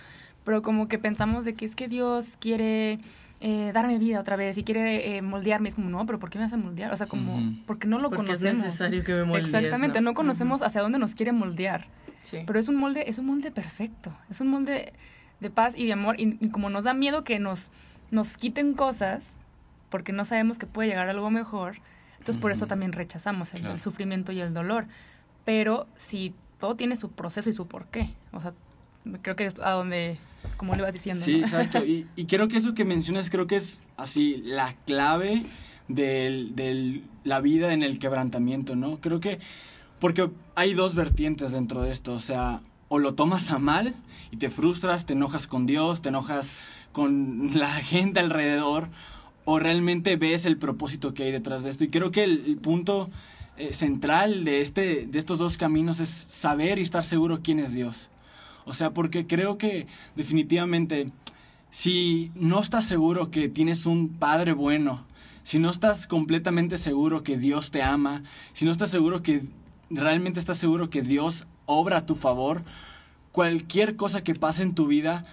Pero 0.45 0.63
como 0.63 0.89
que 0.89 0.99
pensamos 0.99 1.45
de 1.45 1.55
que 1.55 1.65
es 1.65 1.77
que 1.77 1.89
Dios 1.89 2.37
quiere 2.41 2.99
eh, 3.41 3.71
darme 3.73 3.99
vida 3.99 4.21
otra 4.21 4.37
vez 4.37 4.59
y 4.59 4.65
quiere 4.65 5.17
eh, 5.17 5.23
moldearme. 5.23 5.69
Es 5.69 5.75
como, 5.75 5.89
no, 5.91 6.05
pero 6.07 6.19
¿por 6.19 6.31
qué 6.31 6.39
me 6.39 6.45
vas 6.45 6.53
a 6.53 6.57
moldear? 6.57 6.93
O 6.93 6.97
sea, 6.97 7.07
como, 7.07 7.37
uh 7.37 7.41
-huh. 7.41 7.65
porque 7.67 7.87
no 7.87 7.99
lo 7.99 8.11
porque 8.11 8.27
conocemos. 8.27 8.59
es 8.59 8.65
necesario 8.65 9.05
que 9.05 9.13
me 9.15 9.25
moldees. 9.25 9.47
Exactamente, 9.47 10.01
no, 10.01 10.11
no 10.11 10.15
conocemos 10.15 10.61
uh 10.61 10.65
-huh. 10.65 10.67
hacia 10.67 10.81
dónde 10.81 10.99
nos 10.99 11.15
quiere 11.15 11.33
moldear. 11.33 11.87
Sí. 12.23 12.39
Pero 12.47 12.59
es 12.59 12.69
un 12.69 12.77
molde, 12.77 13.09
es 13.09 13.19
un 13.19 13.27
molde 13.27 13.51
perfecto. 13.51 14.17
Es 14.31 14.41
un 14.41 14.49
molde 14.49 14.93
de 15.41 15.51
paz 15.51 15.75
y 15.77 15.87
de 15.87 15.93
amor. 15.93 16.21
Y, 16.21 16.39
y 16.41 16.51
como 16.51 16.71
nos 16.71 16.85
da 16.85 16.95
miedo 16.95 17.25
que 17.25 17.39
nos, 17.41 17.73
nos 18.11 18.37
quiten 18.37 18.75
cosas, 18.75 19.37
porque 19.91 20.13
no 20.13 20.25
sabemos 20.25 20.57
que 20.59 20.67
puede 20.67 20.89
llegar 20.89 21.09
algo 21.09 21.31
mejor, 21.31 21.77
entonces 22.19 22.41
por 22.41 22.53
eso 22.53 22.67
también 22.69 22.93
rechazamos 22.93 23.53
el, 23.55 23.61
claro. 23.61 23.75
el 23.75 23.81
sufrimiento 23.81 24.31
y 24.31 24.41
el 24.41 24.55
dolor 24.55 24.87
pero 25.45 25.87
si 25.97 26.35
todo 26.59 26.77
tiene 26.77 26.97
su 26.97 27.11
proceso 27.11 27.51
y 27.51 27.53
su 27.53 27.67
porqué. 27.67 28.15
O 28.33 28.41
sea, 28.41 28.53
creo 29.23 29.37
que 29.37 29.47
es 29.47 29.59
a 29.59 29.73
donde, 29.73 30.19
como 30.57 30.75
le 30.75 30.81
ibas 30.81 30.93
diciendo. 30.93 31.25
Sí, 31.25 31.39
¿no? 31.39 31.47
exacto. 31.47 31.79
Y, 31.85 32.07
y, 32.17 32.27
creo 32.27 32.49
que 32.49 32.57
eso 32.57 32.75
que 32.75 32.85
mencionas, 32.85 33.31
creo 33.31 33.47
que 33.47 33.57
es 33.57 33.83
así 33.97 34.37
la 34.45 34.75
clave 34.87 35.45
de 35.89 36.49
del, 36.55 37.05
la 37.25 37.41
vida 37.41 37.73
en 37.73 37.83
el 37.83 37.99
quebrantamiento, 37.99 38.77
¿no? 38.77 39.01
Creo 39.01 39.21
que, 39.21 39.39
porque 39.99 40.31
hay 40.55 40.75
dos 40.75 40.95
vertientes 40.95 41.53
dentro 41.53 41.83
de 41.83 41.93
esto, 41.93 42.15
o 42.15 42.21
sea, 42.21 42.61
o 42.89 42.99
lo 42.99 43.15
tomas 43.15 43.51
a 43.51 43.59
mal 43.59 43.95
y 44.31 44.37
te 44.37 44.51
frustras, 44.51 45.07
te 45.07 45.13
enojas 45.13 45.47
con 45.47 45.67
Dios, 45.67 46.03
te 46.03 46.09
enojas 46.11 46.59
con 46.93 47.51
la 47.59 47.73
gente 47.75 48.21
alrededor, 48.21 48.89
o 49.45 49.59
realmente 49.59 50.17
ves 50.17 50.47
el 50.47 50.57
propósito 50.57 51.15
que 51.15 51.25
hay 51.25 51.33
detrás 51.33 51.63
de 51.63 51.71
esto. 51.71 51.85
Y 51.85 51.89
creo 51.89 52.13
que 52.13 52.23
el, 52.25 52.59
punto 52.59 53.11
eh, 53.57 53.73
central 53.73 54.45
de, 54.45 54.61
este, 54.61 55.07
de 55.07 55.19
estos 55.19 55.39
dos 55.39 55.59
caminos 55.59 56.01
es 56.01 56.09
saber 56.09 56.79
y 56.79 56.83
estar 56.83 57.05
seguro 57.05 57.41
quién 57.43 57.59
es 57.59 57.73
Dios. 57.73 58.11
O 58.65 58.75
sea, 58.75 58.93
porque 58.93 59.27
creo 59.27 59.59
que 59.59 59.87
definitivamente 60.15 61.11
si 61.71 62.31
no 62.35 62.61
estás 62.61 62.85
seguro 62.85 63.31
que 63.31 63.49
tienes 63.49 63.87
un 63.87 64.11
padre 64.11 64.53
bueno, 64.53 65.07
si 65.43 65.59
no 65.59 65.71
estás 65.71 66.07
completamente 66.07 66.77
seguro 66.77 67.23
que 67.23 67.37
Dios 67.37 67.71
te 67.71 67.83
ama, 67.83 68.23
si 68.53 68.65
no 68.65 68.71
estás 68.71 68.91
seguro 68.91 69.23
que 69.23 69.45
realmente 69.91 70.39
estás 70.39 70.59
seguro 70.59 70.91
que 70.91 71.03
Dios 71.03 71.47
obra 71.67 71.99
a 71.99 72.07
tu 72.07 72.15
favor, 72.15 72.63
cualquier 73.33 73.97
cosa 73.97 74.23
que 74.23 74.35
pase 74.35 74.63
en 74.63 74.75
tu 74.75 74.87
vida 74.87 75.25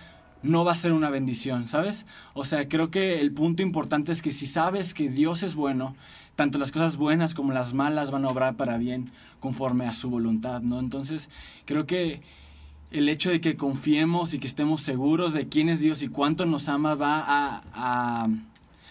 no 0.41 0.63
va 0.63 0.72
a 0.72 0.75
ser 0.75 0.93
una 0.93 1.10
bendición, 1.10 1.67
¿sabes? 1.67 2.05
O 2.34 2.46
sea, 2.46 2.67
creo 2.67 2.91
que 2.91 3.19
el 3.19 3.31
punto 3.31 3.62
importante 3.62 4.12
es 4.12 4.22
que 4.22 4.31
si 4.31 4.46
sabes 4.46 4.93
que 4.93 5.10
Dios 5.10 5.43
es 5.43 5.55
bueno, 5.55 5.96
tanto 6.36 6.58
las 6.58 6.72
cosas 6.72 6.98
buenas 6.98 7.34
como 7.34 7.51
las 7.51 7.74
malas 7.74 8.12
van 8.12 8.25
a 8.25 8.29
obrar 8.29 8.55
para 8.55 8.77
bien 8.77 9.12
conforme 9.39 9.86
a 9.88 9.93
su 9.93 10.10
voluntad, 10.10 10.62
¿no? 10.62 10.79
Entonces, 10.79 11.29
creo 11.65 11.86
que 11.86 12.22
el 12.91 13.10
hecho 13.10 13.29
de 13.29 13.41
que 13.41 13.55
confiemos 13.55 14.34
y 14.34 14.39
que 14.39 14.48
estemos 14.48 14.81
seguros 14.81 15.34
de 15.34 15.48
quién 15.48 15.69
es 15.69 15.79
Dios 15.79 16.01
y 16.01 16.08
cuánto 16.08 16.46
nos 16.46 16.69
ama 16.69 16.96
va 16.96 17.19
a, 17.19 17.62
a 17.74 18.27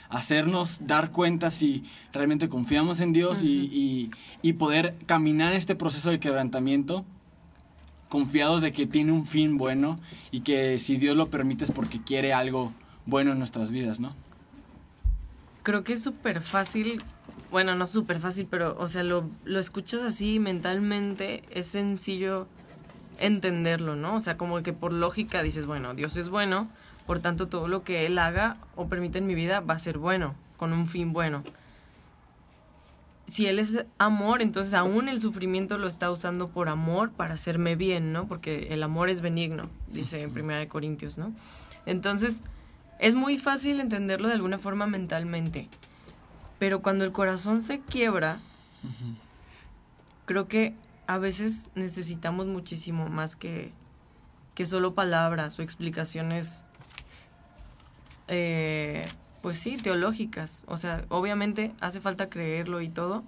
hacernos 0.08 0.86
dar 0.86 1.10
cuenta 1.10 1.50
si 1.50 1.84
realmente 2.12 2.48
confiamos 2.48 3.00
en 3.00 3.12
Dios 3.12 3.42
y, 3.42 4.10
y, 4.42 4.52
poder 4.54 4.96
caminar 5.06 5.52
este 5.52 5.74
proceso 5.74 6.10
de 6.10 6.20
quebrantamiento 6.20 7.04
confiados 8.08 8.62
de 8.62 8.72
que 8.72 8.86
tiene 8.86 9.12
un 9.12 9.26
fin 9.26 9.58
bueno 9.58 9.98
y 10.30 10.40
que 10.40 10.78
si 10.78 10.96
Dios 10.96 11.16
lo 11.16 11.30
permite 11.30 11.64
es 11.64 11.70
porque 11.70 12.02
quiere 12.02 12.32
algo 12.32 12.72
bueno 13.06 13.32
en 13.32 13.38
nuestras 13.38 13.70
vidas, 13.70 14.00
¿no? 14.00 14.14
Creo 15.62 15.84
que 15.84 15.94
es 15.94 16.02
súper 16.02 16.40
fácil, 16.40 17.02
bueno, 17.50 17.74
no 17.74 17.86
súper 17.86 18.20
fácil, 18.20 18.46
pero, 18.50 18.76
o 18.78 18.88
sea, 18.88 19.02
lo, 19.02 19.28
lo 19.44 19.58
escuchas 19.58 20.02
así 20.02 20.38
mentalmente, 20.38 21.42
es 21.50 21.66
sencillo 21.66 22.46
entenderlo, 23.18 23.96
¿no? 23.96 24.16
O 24.16 24.20
sea, 24.20 24.36
como 24.36 24.62
que 24.62 24.72
por 24.72 24.92
lógica 24.92 25.42
dices, 25.42 25.66
bueno, 25.66 25.94
Dios 25.94 26.16
es 26.16 26.28
bueno, 26.28 26.68
por 27.06 27.20
tanto 27.20 27.48
todo 27.48 27.68
lo 27.68 27.82
que 27.82 28.06
Él 28.06 28.18
haga 28.18 28.54
o 28.76 28.88
permite 28.88 29.18
en 29.18 29.26
mi 29.26 29.34
vida 29.34 29.60
va 29.60 29.74
a 29.74 29.78
ser 29.78 29.98
bueno, 29.98 30.34
con 30.56 30.72
un 30.72 30.86
fin 30.86 31.12
bueno. 31.12 31.42
Si 33.28 33.46
Él 33.46 33.58
es 33.58 33.84
amor, 33.98 34.40
entonces 34.40 34.74
aún 34.74 35.08
el 35.08 35.20
sufrimiento 35.20 35.76
lo 35.76 35.86
está 35.86 36.10
usando 36.10 36.48
por 36.48 36.68
amor 36.68 37.12
para 37.12 37.34
hacerme 37.34 37.76
bien, 37.76 38.12
¿no? 38.12 38.26
Porque 38.26 38.68
el 38.70 38.82
amor 38.82 39.10
es 39.10 39.20
benigno, 39.20 39.68
dice 39.92 40.22
en 40.22 40.32
Primera 40.32 40.58
de 40.58 40.68
Corintios, 40.68 41.18
¿no? 41.18 41.34
Entonces, 41.84 42.42
es 42.98 43.14
muy 43.14 43.38
fácil 43.38 43.80
entenderlo 43.80 44.28
de 44.28 44.34
alguna 44.34 44.58
forma 44.58 44.86
mentalmente, 44.86 45.68
pero 46.58 46.80
cuando 46.82 47.04
el 47.04 47.12
corazón 47.12 47.62
se 47.62 47.80
quiebra, 47.80 48.40
creo 50.24 50.48
que 50.48 50.74
a 51.06 51.18
veces 51.18 51.68
necesitamos 51.74 52.46
muchísimo 52.46 53.08
más 53.08 53.36
que, 53.36 53.72
que 54.54 54.64
solo 54.64 54.94
palabras 54.94 55.58
o 55.58 55.62
explicaciones, 55.62 56.64
eh, 58.26 59.06
pues 59.42 59.58
sí, 59.58 59.76
teológicas. 59.76 60.64
O 60.66 60.76
sea, 60.76 61.04
obviamente 61.08 61.72
hace 61.80 62.00
falta 62.00 62.28
creerlo 62.28 62.80
y 62.80 62.88
todo, 62.88 63.24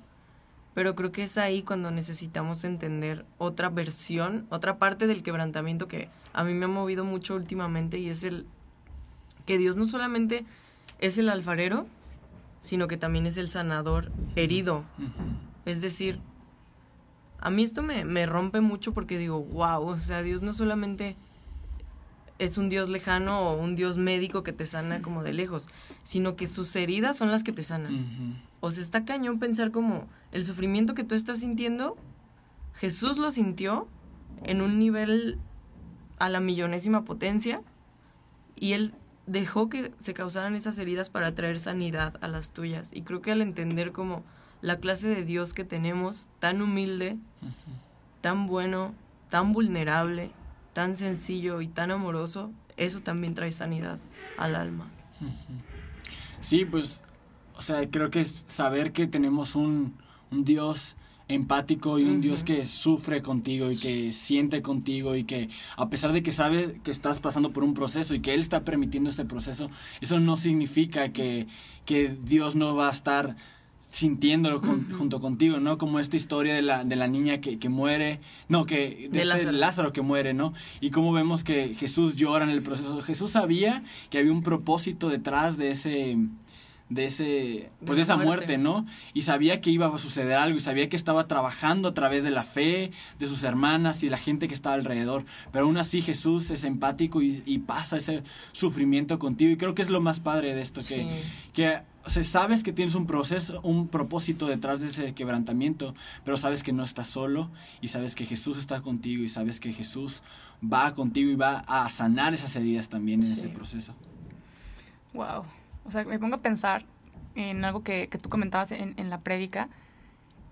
pero 0.75 0.95
creo 0.95 1.13
que 1.13 1.23
es 1.23 1.39
ahí 1.39 1.63
cuando 1.63 1.91
necesitamos 1.91 2.65
entender 2.65 3.25
otra 3.39 3.69
versión, 3.69 4.47
otra 4.51 4.79
parte 4.79 5.07
del 5.07 5.23
quebrantamiento 5.23 5.89
que 5.89 6.09
a 6.33 6.45
mí 6.45 6.55
me 6.55 6.67
ha 6.67 6.69
movido 6.69 7.05
mucho 7.05 7.35
últimamente 7.35 7.99
y 7.99 8.09
es 8.09 8.25
el 8.25 8.47
que 9.47 9.59
Dios 9.59 9.77
no 9.77 9.85
solamente 9.85 10.45
es 11.01 11.19
el 11.19 11.29
alfarero, 11.29 11.87
sino 12.61 12.87
que 12.87 12.97
también 12.97 13.27
es 13.27 13.37
el 13.37 13.49
sanador 13.49 14.13
herido. 14.37 14.85
Es 15.65 15.81
decir, 15.81 16.21
a 17.41 17.51
mí 17.51 17.63
esto 17.63 17.83
me, 17.83 18.05
me 18.05 18.27
rompe 18.27 18.61
mucho 18.61 18.93
porque 18.93 19.19
digo, 19.19 19.43
wow, 19.43 19.83
o 19.87 19.99
sea, 19.99 20.23
Dios 20.23 20.43
no 20.43 20.53
solamente 20.53 21.17
es 22.41 22.57
un 22.57 22.71
Dios 22.71 22.89
lejano 22.89 23.41
o 23.41 23.61
un 23.61 23.77
Dios 23.77 23.99
médico 23.99 24.43
que 24.43 24.53
te 24.53 24.65
sana 24.65 25.03
como 25.03 25.23
de 25.23 25.35
lejos, 25.35 25.69
sino 26.03 26.37
que 26.37 26.47
sus 26.47 26.75
heridas 26.75 27.19
son 27.19 27.31
las 27.31 27.45
que 27.45 27.53
te 27.53 27.63
sanan. 27.63 28.43
O 28.61 28.71
sea, 28.71 28.83
está 28.83 29.05
cañón 29.05 29.39
pensar 29.39 29.71
como 29.71 30.09
el 30.33 30.45
sufrimiento 30.45 30.95
que 30.95 31.05
tú 31.05 31.15
estás 31.15 31.41
sintiendo, 31.41 31.97
Jesús 32.75 33.19
lo 33.19 33.31
sintió 33.31 33.89
en 34.43 34.63
un 34.63 34.79
nivel 34.79 35.39
a 36.19 36.31
la 36.31 36.41
millonésima 36.41 37.05
potencia 37.05 37.63
y 38.57 38.73
él 38.73 38.95
dejó 39.27 39.69
que 39.69 39.93
se 39.99 40.15
causaran 40.15 40.57
esas 40.57 40.79
heridas 40.79 41.11
para 41.11 41.35
traer 41.35 41.61
sanidad 41.61 42.15
a 42.23 42.29
las 42.29 42.53
tuyas. 42.53 42.91
Y 42.93 43.03
creo 43.03 43.21
que 43.21 43.33
al 43.33 43.43
entender 43.43 43.93
como 43.93 44.25
la 44.63 44.79
clase 44.79 45.09
de 45.09 45.27
Dios 45.27 45.53
que 45.53 45.65
tenemos, 45.65 46.29
tan 46.39 46.63
humilde, 46.63 47.19
tan 48.23 48.47
bueno, 48.47 48.95
tan 49.29 49.53
vulnerable, 49.53 50.33
tan 50.73 50.97
sencillo 50.97 51.61
y 51.61 51.69
tan 51.69 51.91
amoroso, 51.91 52.53
eso 52.77 53.01
también 53.01 53.35
trae 53.35 53.53
sanidad 53.53 53.99
al 54.37 54.55
alma. 54.55 54.89
Sí, 56.41 56.65
pues, 56.65 57.03
o 57.55 57.63
sea, 57.63 57.89
creo 57.91 58.11
que 58.11 58.21
es 58.21 58.45
saber 58.49 58.93
que 58.93 59.07
tenemos 59.07 59.55
un, 59.55 59.95
un 60.31 60.45
Dios 60.45 60.97
empático 61.29 61.99
y 61.99 62.05
un 62.05 62.21
Dios 62.21 62.43
que 62.43 62.65
sufre 62.65 63.23
contigo 63.23 63.71
y 63.71 63.77
que 63.77 64.13
siente 64.13 64.63
contigo 64.63 65.15
y 65.15 65.25
que 65.25 65.49
a 65.77 65.89
pesar 65.89 66.13
de 66.13 66.23
que 66.23 66.33
sabe 66.33 66.81
que 66.83 66.91
estás 66.91 67.21
pasando 67.21 67.53
por 67.53 67.63
un 67.63 67.73
proceso 67.73 68.15
y 68.15 68.21
que 68.21 68.35
Él 68.35 68.41
está 68.41 68.65
permitiendo 68.65 69.11
este 69.11 69.25
proceso, 69.25 69.71
eso 70.01 70.19
no 70.19 70.37
significa 70.37 71.13
que, 71.13 71.47
que 71.85 72.09
Dios 72.09 72.57
no 72.57 72.75
va 72.75 72.89
a 72.89 72.93
estar 72.93 73.37
sintiéndolo 73.91 74.61
junto 74.97 75.21
contigo, 75.21 75.61
¿no? 75.61 75.77
Como 75.77 75.99
esta 76.01 76.17
historia 76.17 76.55
de 76.55 76.63
la, 76.63 76.85
de 76.85 76.97
la 76.97 77.09
niña 77.09 77.41
que, 77.41 77.59
que 77.59 77.69
muere, 77.69 78.21
no, 78.49 78.65
que 78.65 79.09
de, 79.11 79.21
este 79.21 79.53
Lázaro. 79.53 79.93
que 79.93 80.01
muere, 80.01 80.33
¿no? 80.33 80.55
Y 80.81 80.91
cómo 80.91 81.13
vemos 81.13 81.45
que 81.45 81.75
Jesús 81.75 82.17
llora 82.17 82.45
en 82.45 82.51
el 82.51 82.63
proceso. 82.63 83.03
Jesús 83.03 83.33
sabía 83.33 83.83
que 84.09 84.19
había 84.19 84.33
un 84.33 84.43
propósito 84.43 85.09
detrás 85.09 85.59
de 85.59 85.73
ese 85.73 86.17
de 86.91 87.07
ese 87.07 87.71
pues 87.87 87.97
de, 87.97 88.03
esa 88.03 88.17
muerte. 88.17 88.59
no 88.59 88.85
y 89.15 89.23
sabía 89.23 89.61
que 89.61 89.71
iba 89.71 89.87
a 89.87 89.99
suceder 89.99 90.37
algo 90.37 90.59
y 90.59 90.61
sabía 90.61 90.89
que 90.89 90.97
estaba 90.97 91.27
trabajando 91.29 91.89
a 91.89 91.95
través 91.95 92.25
de 92.25 92.31
la 92.31 92.43
fe 92.45 92.91
de 93.19 93.27
sus 93.27 93.45
hermanas 93.45 94.03
y 94.03 94.07
de 94.07 94.11
la 94.11 94.19
gente 94.19 94.49
que 94.49 94.55
estaba 94.55 94.75
alrededor 94.75 95.25
pero 95.53 95.65
aún 95.65 95.79
así 95.79 96.03
Jesús 96.03 96.51
es 96.51 96.65
empático 96.65 97.23
y, 97.23 97.59
pasa 97.61 97.99
ese 97.99 98.25
sufrimiento 98.53 99.19
contigo 99.19 99.53
y 99.53 99.57
creo 99.57 99.75
que 99.75 99.83
es 99.83 99.91
lo 99.91 100.01
más 100.01 100.19
padre 100.19 100.55
de 100.55 100.63
esto 100.63 100.81
que 100.87 101.23
que 101.53 101.83
o 102.03 102.09
sea, 102.09 102.25
sabes 102.25 102.63
que 102.63 102.73
tienes 102.73 102.95
un 102.95 103.07
proceso, 103.07 103.61
un 103.61 103.89
propósito 103.89 104.47
detrás 104.47 104.81
de 104.81 104.89
ese 104.89 105.13
quebrantamiento, 105.13 105.95
pero 106.25 106.39
sabes 106.39 106.63
que 106.63 106.73
no 106.73 106.83
estás 106.83 107.09
solo 107.09 107.51
y 107.83 107.89
sabes 107.89 108.15
que 108.15 108.25
Jesús 108.25 108.57
está 108.57 108.81
contigo 108.81 109.23
y 109.23 109.29
sabes 109.29 109.61
que 109.61 109.73
Jesús 109.75 110.23
va 110.65 110.95
contigo 110.95 111.31
y 111.31 111.37
va 111.37 111.59
a 111.67 111.89
sanar 111.91 112.33
esas 112.33 112.57
heridas 112.57 112.89
también 112.89 113.23
en 113.23 113.33
este 113.33 113.51
proceso. 113.51 113.95
Wow. 115.13 115.45
O 115.91 115.93
sea, 115.93 116.05
me 116.05 116.21
pongo 116.21 116.37
a 116.37 116.41
pensar 116.41 116.85
en 117.35 117.65
algo 117.65 117.83
que, 117.83 118.07
que 118.07 118.17
tú 118.17 118.29
comentabas 118.29 118.71
en, 118.71 118.95
en, 118.97 119.11
la 119.11 119.19
prédica, 119.19 119.69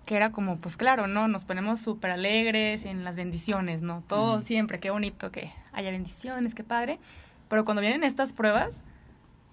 que 0.05 0.17
era 0.17 0.33
como, 0.33 0.57
pues 0.57 0.75
claro, 0.75 1.07
¿no? 1.07 1.29
Nos 1.29 1.45
ponemos 1.45 1.79
súper 1.79 2.11
alegres 2.11 2.83
en 2.83 3.05
las 3.05 3.15
bendiciones, 3.15 3.81
¿no? 3.81 4.03
Todo 4.05 4.41
siempre, 4.41 4.81
qué 4.81 4.89
bonito 4.89 5.31
que 5.31 5.53
haya 5.71 5.91
bendiciones, 5.91 6.55
qué 6.55 6.65
padre. 6.65 6.99
Pero 7.47 7.63
cuando 7.63 7.79
vienen 7.79 8.03
estas 8.03 8.33
pruebas, 8.33 8.83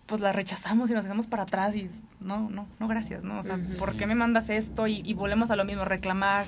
pues 0.07 0.21
las 0.21 0.35
rechazamos 0.35 0.91
y 0.91 0.95
nos 0.95 1.05
hacemos 1.05 1.29
para 1.29 1.45
atrás 1.45 1.77
y 1.77 1.89
no, 2.19 2.51
no, 2.51 2.67
no, 2.81 2.89
gracias, 2.89 3.23
¿no? 3.23 3.39
O 3.39 3.45
sea, 3.45 3.61
¿por 3.79 3.97
qué 3.97 4.09
me 4.09 4.17
mandas 4.17 4.51
esto? 4.51 4.89
Y, 4.89 5.15
volvemos 5.15 5.53
a 5.53 5.57
lo 5.57 5.65
mismo, 5.65 5.85
reclamar 5.85 6.47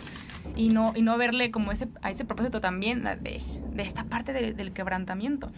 y 0.57 0.71
no, 0.71 0.95
y 0.97 1.02
no 1.02 1.16
verle 1.16 1.52
como 1.52 1.71
ese, 1.71 1.87
a 2.02 2.11
ese 2.11 2.25
propósito 2.25 2.61
también 2.61 3.04
de, 3.04 3.40
de 3.73 3.83
esta 3.85 4.02
parte 4.02 4.33
del 4.33 4.73
quebrantamiento. 4.73 5.52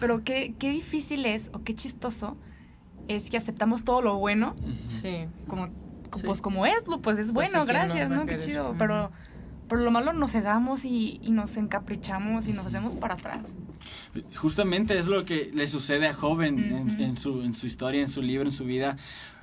Pero 0.00 0.24
qué, 0.24 0.56
qué 0.58 0.70
difícil 0.70 1.24
es 1.24 1.50
o 1.52 1.62
qué 1.62 1.76
chistoso 1.76 2.36
es 3.08 3.30
que 3.30 3.36
aceptamos 3.36 3.84
todo 3.84 4.02
lo 4.02 4.16
bueno. 4.18 4.54
Sí. 4.86 5.26
Como, 5.48 5.68
pues 6.24 6.42
como 6.42 6.66
es, 6.66 6.84
pues 7.02 7.18
es 7.18 7.32
pues 7.32 7.52
bueno, 7.52 7.66
gracias, 7.66 8.10
¿no? 8.10 8.26
Qué 8.26 8.38
chido. 8.38 8.74
Pero 8.78 9.10
por 9.68 9.80
lo 9.80 9.90
malo 9.90 10.12
nos 10.12 10.32
cegamos 10.32 10.84
y, 10.84 11.18
y, 11.22 11.30
nos 11.30 11.56
encaprichamos 11.56 12.46
y 12.46 12.52
nos 12.52 12.66
hacemos 12.66 12.94
para 12.94 13.14
atrás. 13.14 13.40
Justamente 14.36 14.98
es 14.98 15.06
lo 15.06 15.24
que 15.24 15.50
le 15.54 15.66
sucede 15.66 16.08
a 16.08 16.14
Joven 16.14 16.90
en, 16.98 17.16
su, 17.16 17.42
en 17.42 17.54
su 17.54 17.66
historia, 17.66 18.02
en 18.02 18.08
su 18.08 18.20
libro, 18.20 18.46
en 18.46 18.52
su 18.52 18.64
vida. 18.64 18.96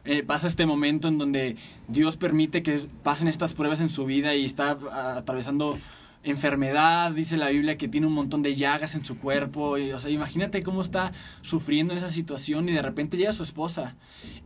Eh, 0.06 0.24
pasa 0.24 0.48
este 0.48 0.66
momento 0.66 1.08
en 1.08 1.18
donde 1.18 1.58
Dios 1.88 2.16
permite 2.16 2.64
que 2.64 2.80
pasen 3.04 3.28
estas 3.28 3.54
pruebas 3.54 3.82
en 3.82 3.90
su 3.90 4.06
vida 4.06 4.36
y 4.36 4.46
está 4.46 4.78
atravesando 5.16 5.78
enfermedad, 6.24 7.12
dice 7.12 7.38
la 7.38 7.50
Biblia 7.50 7.78
que 7.78 7.88
tiene 7.88 8.08
un 8.08 8.14
montón 8.14 8.42
de 8.42 8.56
llagas 8.56 8.96
en 8.96 9.06
su 9.06 9.18
cuerpo, 9.18 9.78
y, 9.78 9.92
o 9.92 10.00
sea, 10.00 10.12
imagínate 10.12 10.64
cómo 10.64 10.82
está 10.82 11.12
sufriendo 11.42 11.94
en 11.94 11.98
esa 11.98 12.10
situación 12.10 12.68
y 12.68 12.74
de 12.74 12.82
repente 12.82 13.18
llega 13.18 13.32
su 13.32 13.44
esposa 13.44 13.96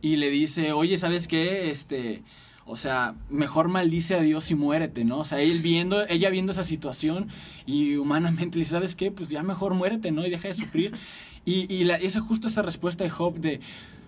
y 0.00 0.16
le 0.16 0.30
dice, 0.30 0.72
oye, 0.72 0.96
¿sabes 0.98 1.26
qué? 1.26 1.70
Este, 1.70 2.22
o 2.66 2.76
sea, 2.76 3.14
mejor 3.28 3.68
maldice 3.68 4.14
a 4.14 4.20
Dios 4.20 4.50
y 4.50 4.54
muérete, 4.54 5.04
¿no? 5.04 5.18
O 5.18 5.24
sea, 5.24 5.40
él 5.40 5.58
viendo, 5.62 6.06
ella 6.06 6.30
viendo 6.30 6.52
esa 6.52 6.64
situación 6.64 7.28
y 7.66 7.96
humanamente 7.96 8.56
le 8.56 8.60
dice, 8.60 8.72
¿sabes 8.72 8.94
qué? 8.94 9.10
Pues 9.10 9.28
ya 9.28 9.42
mejor 9.42 9.74
muérete, 9.74 10.12
¿no? 10.12 10.26
Y 10.26 10.30
deja 10.30 10.48
de 10.48 10.54
sufrir. 10.54 10.94
Y, 11.46 11.70
y 11.70 11.84
la, 11.84 11.96
esa 11.96 12.22
justo 12.22 12.48
esa 12.48 12.62
respuesta 12.62 13.04
de 13.04 13.10
Job 13.10 13.34
de, 13.34 13.60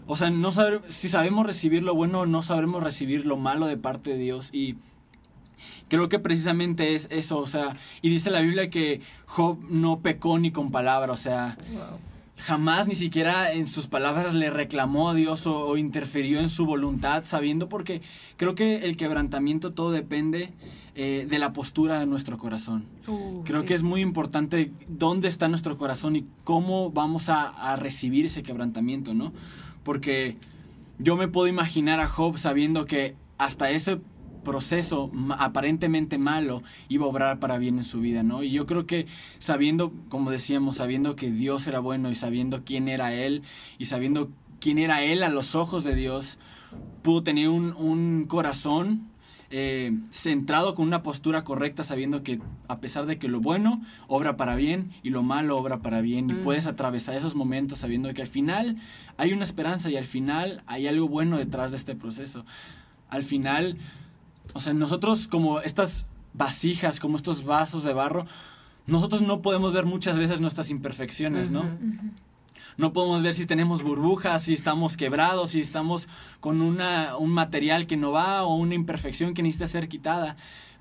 o 0.06 0.16
sea, 0.16 0.30
no 0.30 0.52
saber, 0.52 0.80
si 0.88 1.10
sabemos 1.10 1.44
recibir 1.44 1.82
lo 1.82 1.94
bueno, 1.94 2.24
no 2.24 2.40
sabremos 2.40 2.82
recibir 2.82 3.26
lo 3.26 3.36
malo 3.36 3.66
de 3.66 3.76
parte 3.76 4.12
de 4.12 4.16
Dios. 4.16 4.48
Y 4.54 4.76
creo 5.88 6.08
que 6.08 6.18
precisamente 6.18 6.94
es 6.94 7.08
eso, 7.10 7.38
o 7.38 7.46
sea, 7.46 7.76
y 8.02 8.10
dice 8.10 8.30
la 8.30 8.40
Biblia 8.40 8.70
que 8.70 9.00
Job 9.26 9.58
no 9.68 10.00
pecó 10.00 10.38
ni 10.38 10.50
con 10.50 10.70
palabra, 10.70 11.12
o 11.12 11.16
sea, 11.16 11.56
jamás 12.38 12.86
ni 12.86 12.94
siquiera 12.94 13.52
en 13.52 13.66
sus 13.66 13.86
palabras 13.86 14.34
le 14.34 14.50
reclamó 14.50 15.08
a 15.08 15.14
Dios 15.14 15.46
o, 15.46 15.76
interfirió 15.76 16.40
en 16.40 16.50
su 16.50 16.66
voluntad, 16.66 17.24
sabiendo 17.24 17.68
porque 17.68 18.02
creo 18.36 18.54
que 18.54 18.84
el 18.84 18.96
quebrantamiento 18.96 19.72
todo 19.72 19.90
depende 19.90 20.52
eh, 20.94 21.26
de 21.28 21.38
la 21.38 21.52
postura 21.52 21.98
de 21.98 22.06
nuestro 22.06 22.38
corazón. 22.38 22.86
Uh, 23.06 23.42
creo 23.44 23.64
que 23.64 23.74
es 23.74 23.82
muy 23.82 24.00
importante 24.00 24.72
dónde 24.88 25.28
está 25.28 25.48
nuestro 25.48 25.76
corazón 25.76 26.16
y 26.16 26.26
cómo 26.44 26.90
vamos 26.90 27.28
a, 27.28 27.48
a 27.48 27.76
recibir 27.76 28.26
ese 28.26 28.42
quebrantamiento, 28.42 29.14
¿no? 29.14 29.32
Porque 29.82 30.36
yo 30.98 31.16
me 31.16 31.28
puedo 31.28 31.48
imaginar 31.48 32.00
a 32.00 32.08
Job 32.08 32.38
sabiendo 32.38 32.86
que 32.86 33.14
hasta 33.38 33.70
ese 33.70 34.00
proceso 34.46 35.10
aparentemente 35.38 36.18
malo 36.18 36.62
iba 36.88 37.04
a 37.04 37.08
obrar 37.08 37.38
para 37.40 37.58
bien 37.58 37.78
en 37.78 37.84
su 37.84 38.00
vida, 38.00 38.22
¿no? 38.22 38.44
Y 38.44 38.52
yo 38.52 38.64
creo 38.64 38.86
que 38.86 39.06
sabiendo, 39.38 39.92
como 40.08 40.30
decíamos, 40.30 40.76
sabiendo 40.76 41.16
que 41.16 41.32
Dios 41.32 41.66
era 41.66 41.80
bueno 41.80 42.10
y 42.10 42.14
sabiendo 42.14 42.62
quién 42.64 42.86
era 42.86 43.12
Él 43.12 43.42
y 43.78 43.86
sabiendo 43.86 44.30
quién 44.60 44.78
era 44.78 45.02
Él 45.02 45.24
a 45.24 45.28
los 45.28 45.56
ojos 45.56 45.82
de 45.82 45.96
Dios, 45.96 46.38
pudo 47.02 47.24
tener 47.24 47.48
un, 47.48 47.74
un 47.74 48.26
corazón 48.28 49.10
eh, 49.50 49.92
centrado 50.10 50.74
con 50.74 50.86
una 50.86 51.02
postura 51.02 51.44
correcta, 51.44 51.84
sabiendo 51.84 52.22
que 52.22 52.40
a 52.68 52.78
pesar 52.78 53.06
de 53.06 53.18
que 53.18 53.28
lo 53.28 53.40
bueno 53.40 53.80
obra 54.08 54.36
para 54.36 54.54
bien 54.54 54.92
y 55.02 55.10
lo 55.10 55.22
malo 55.22 55.56
obra 55.56 55.78
para 55.78 56.00
bien, 56.00 56.30
y 56.30 56.34
mm. 56.34 56.42
puedes 56.42 56.66
atravesar 56.66 57.14
esos 57.14 57.34
momentos 57.34 57.80
sabiendo 57.80 58.12
que 58.14 58.22
al 58.22 58.28
final 58.28 58.76
hay 59.16 59.32
una 59.32 59.44
esperanza 59.44 59.90
y 59.90 59.96
al 59.96 60.04
final 60.04 60.62
hay 60.66 60.86
algo 60.86 61.08
bueno 61.08 61.38
detrás 61.38 61.72
de 61.72 61.76
este 61.76 61.96
proceso. 61.96 62.44
Al 63.08 63.22
final 63.22 63.78
o 64.56 64.60
sea, 64.60 64.72
nosotros 64.74 65.28
como 65.28 65.60
estas 65.60 66.06
vasijas, 66.32 67.00
como 67.00 67.16
estos 67.16 67.44
vasos 67.44 67.84
de 67.84 67.92
barro, 67.92 68.26
nosotros 68.86 69.22
no 69.22 69.42
podemos 69.42 69.72
ver 69.72 69.84
muchas 69.84 70.18
veces 70.18 70.40
nuestras 70.40 70.70
imperfecciones, 70.70 71.50
¿no? 71.50 71.64
No 72.76 72.92
podemos 72.92 73.22
ver 73.22 73.34
si 73.34 73.46
tenemos 73.46 73.82
burbujas, 73.82 74.42
si 74.42 74.54
estamos 74.54 74.96
quebrados, 74.96 75.50
si 75.50 75.60
estamos 75.60 76.08
con 76.40 76.60
una, 76.60 77.16
un 77.16 77.30
material 77.30 77.86
que 77.86 77.96
no 77.96 78.12
va 78.12 78.42
o 78.44 78.54
una 78.54 78.74
imperfección 78.74 79.34
que 79.34 79.42
necesita 79.42 79.66
ser 79.66 79.88
quitada. 79.88 80.36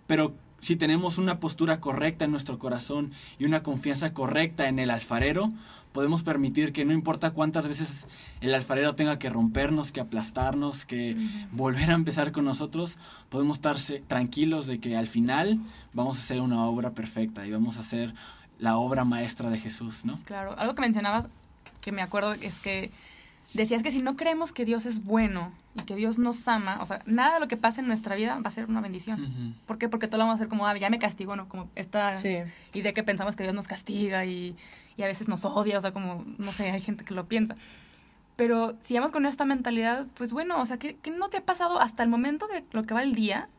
Pero 0.06 0.36
si 0.66 0.76
tenemos 0.76 1.20
una 1.20 1.40
postura 1.40 1.80
correcta 1.80 2.26
en 2.26 2.32
nuestro 2.32 2.58
corazón 2.58 3.12
y 3.38 3.46
una 3.46 3.62
confianza 3.62 4.14
correcta 4.14 4.68
en 4.68 4.80
el 4.80 4.90
alfarero, 4.90 5.52
podemos 5.92 6.24
permitir 6.24 6.74
que 6.74 6.86
no 6.86 6.92
importa 6.92 7.34
cuántas 7.34 7.68
veces 7.68 8.08
el 8.42 8.52
alfarero 8.52 8.96
tenga 8.96 9.20
que 9.20 9.30
rompernos, 9.30 9.92
que 9.92 10.02
aplastarnos, 10.02 10.86
que 10.86 11.16
volver 11.52 11.92
a 11.92 11.94
empezar 11.94 12.32
con 12.32 12.46
nosotros, 12.46 12.98
podemos 13.30 13.58
estar 13.58 13.78
tranquilos 14.08 14.66
de 14.66 14.80
que 14.80 14.98
al 14.98 15.06
final 15.06 15.60
vamos 15.94 16.18
a 16.18 16.22
hacer 16.22 16.42
una 16.42 16.66
obra 16.66 16.96
perfecta 16.96 17.46
y 17.46 17.52
vamos 17.52 17.78
a 17.78 17.82
hacer 17.82 18.16
la 18.58 18.78
obra 18.78 19.06
maestra 19.06 19.52
de 19.52 19.60
Jesús, 19.60 20.04
¿no? 20.04 20.20
Claro, 20.26 20.58
algo 20.58 20.74
que 20.74 20.82
mencionabas 20.82 21.30
que 21.80 21.92
me 21.92 22.02
acuerdo 22.02 22.34
es 22.34 22.60
que 22.60 22.90
decías 23.54 23.84
que 23.84 23.92
si 23.92 24.02
no 24.02 24.16
creemos 24.16 24.52
que 24.52 24.66
Dios 24.66 24.88
es 24.88 25.04
bueno 25.04 25.52
y 25.76 25.84
que 25.84 25.96
Dios 25.96 26.20
nos 26.20 26.48
ama, 26.48 26.80
o 26.82 26.86
sea, 26.86 27.02
nada 27.06 27.36
de 27.36 27.40
lo 27.42 27.48
que 27.48 27.58
pase 27.58 27.82
en 27.82 27.88
nuestra 27.88 28.16
vida 28.16 28.36
va 28.36 28.48
a 28.48 28.52
ser 28.52 28.66
una 28.66 28.82
bendición. 28.82 29.56
¿Por 29.66 29.78
qué? 29.78 29.90
Porque 29.90 30.08
todo 30.08 30.18
lo 30.18 30.24
vamos 30.24 30.34
a 30.34 30.36
hacer 30.36 30.48
como, 30.48 30.66
ah, 30.66 30.78
ya 30.78 30.90
me 30.90 31.00
castigo, 31.00 31.36
¿no? 31.36 31.50
Como 31.50 31.70
esta 31.76 32.14
idea 32.74 32.94
que 32.94 33.04
pensamos 33.04 33.36
que 33.36 33.44
Dios 33.44 33.54
nos 33.54 33.68
castiga 33.68 34.26
y, 34.26 34.56
y, 34.98 35.04
a 35.04 35.08
veces 35.08 35.28
nos 35.28 35.44
odia, 35.44 35.78
o 35.78 35.82
sea, 35.82 35.92
como, 35.92 36.24
no 36.38 36.52
sé, 36.52 36.72
hay 36.72 36.82
gente 36.82 37.04
que 37.04 37.14
lo 37.14 37.28
piensa. 37.28 37.56
Pero 38.38 38.76
si 38.82 38.96
vamos 38.96 39.12
con 39.12 39.26
esta 39.26 39.46
mentalidad, 39.46 40.08
pues 40.16 40.32
bueno, 40.32 40.60
o 40.60 40.66
sea, 40.66 40.78
¿qué, 40.78 40.96
¿qué 41.02 41.12
no 41.12 41.30
te 41.30 41.38
ha 41.38 41.46
pasado 41.46 41.80
hasta 41.80 42.04
el 42.04 42.10
momento 42.10 42.48
de 42.48 42.64
lo 42.72 42.84
que 42.84 42.94
va 42.94 43.04
el 43.04 43.14
día? 43.14 43.50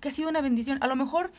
Que 0.00 0.08
ha 0.08 0.12
sido 0.12 0.28
una 0.28 0.40
bendición. 0.40 0.78
A 0.82 0.86
lo 0.86 0.96
mejor 0.96 1.30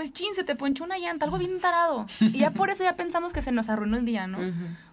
pues 0.00 0.14
chin, 0.14 0.34
se 0.34 0.44
te 0.44 0.54
ponchó 0.54 0.84
una 0.84 0.96
llanta, 0.96 1.26
algo 1.26 1.36
bien 1.36 1.60
tarado. 1.60 2.06
Y 2.20 2.38
ya 2.38 2.52
por 2.52 2.70
eso 2.70 2.82
ya 2.82 2.96
pensamos 2.96 3.34
que 3.34 3.42
se 3.42 3.52
nos 3.52 3.68
arruinó 3.68 3.98
el 3.98 4.06
día, 4.06 4.26
¿no? 4.26 4.38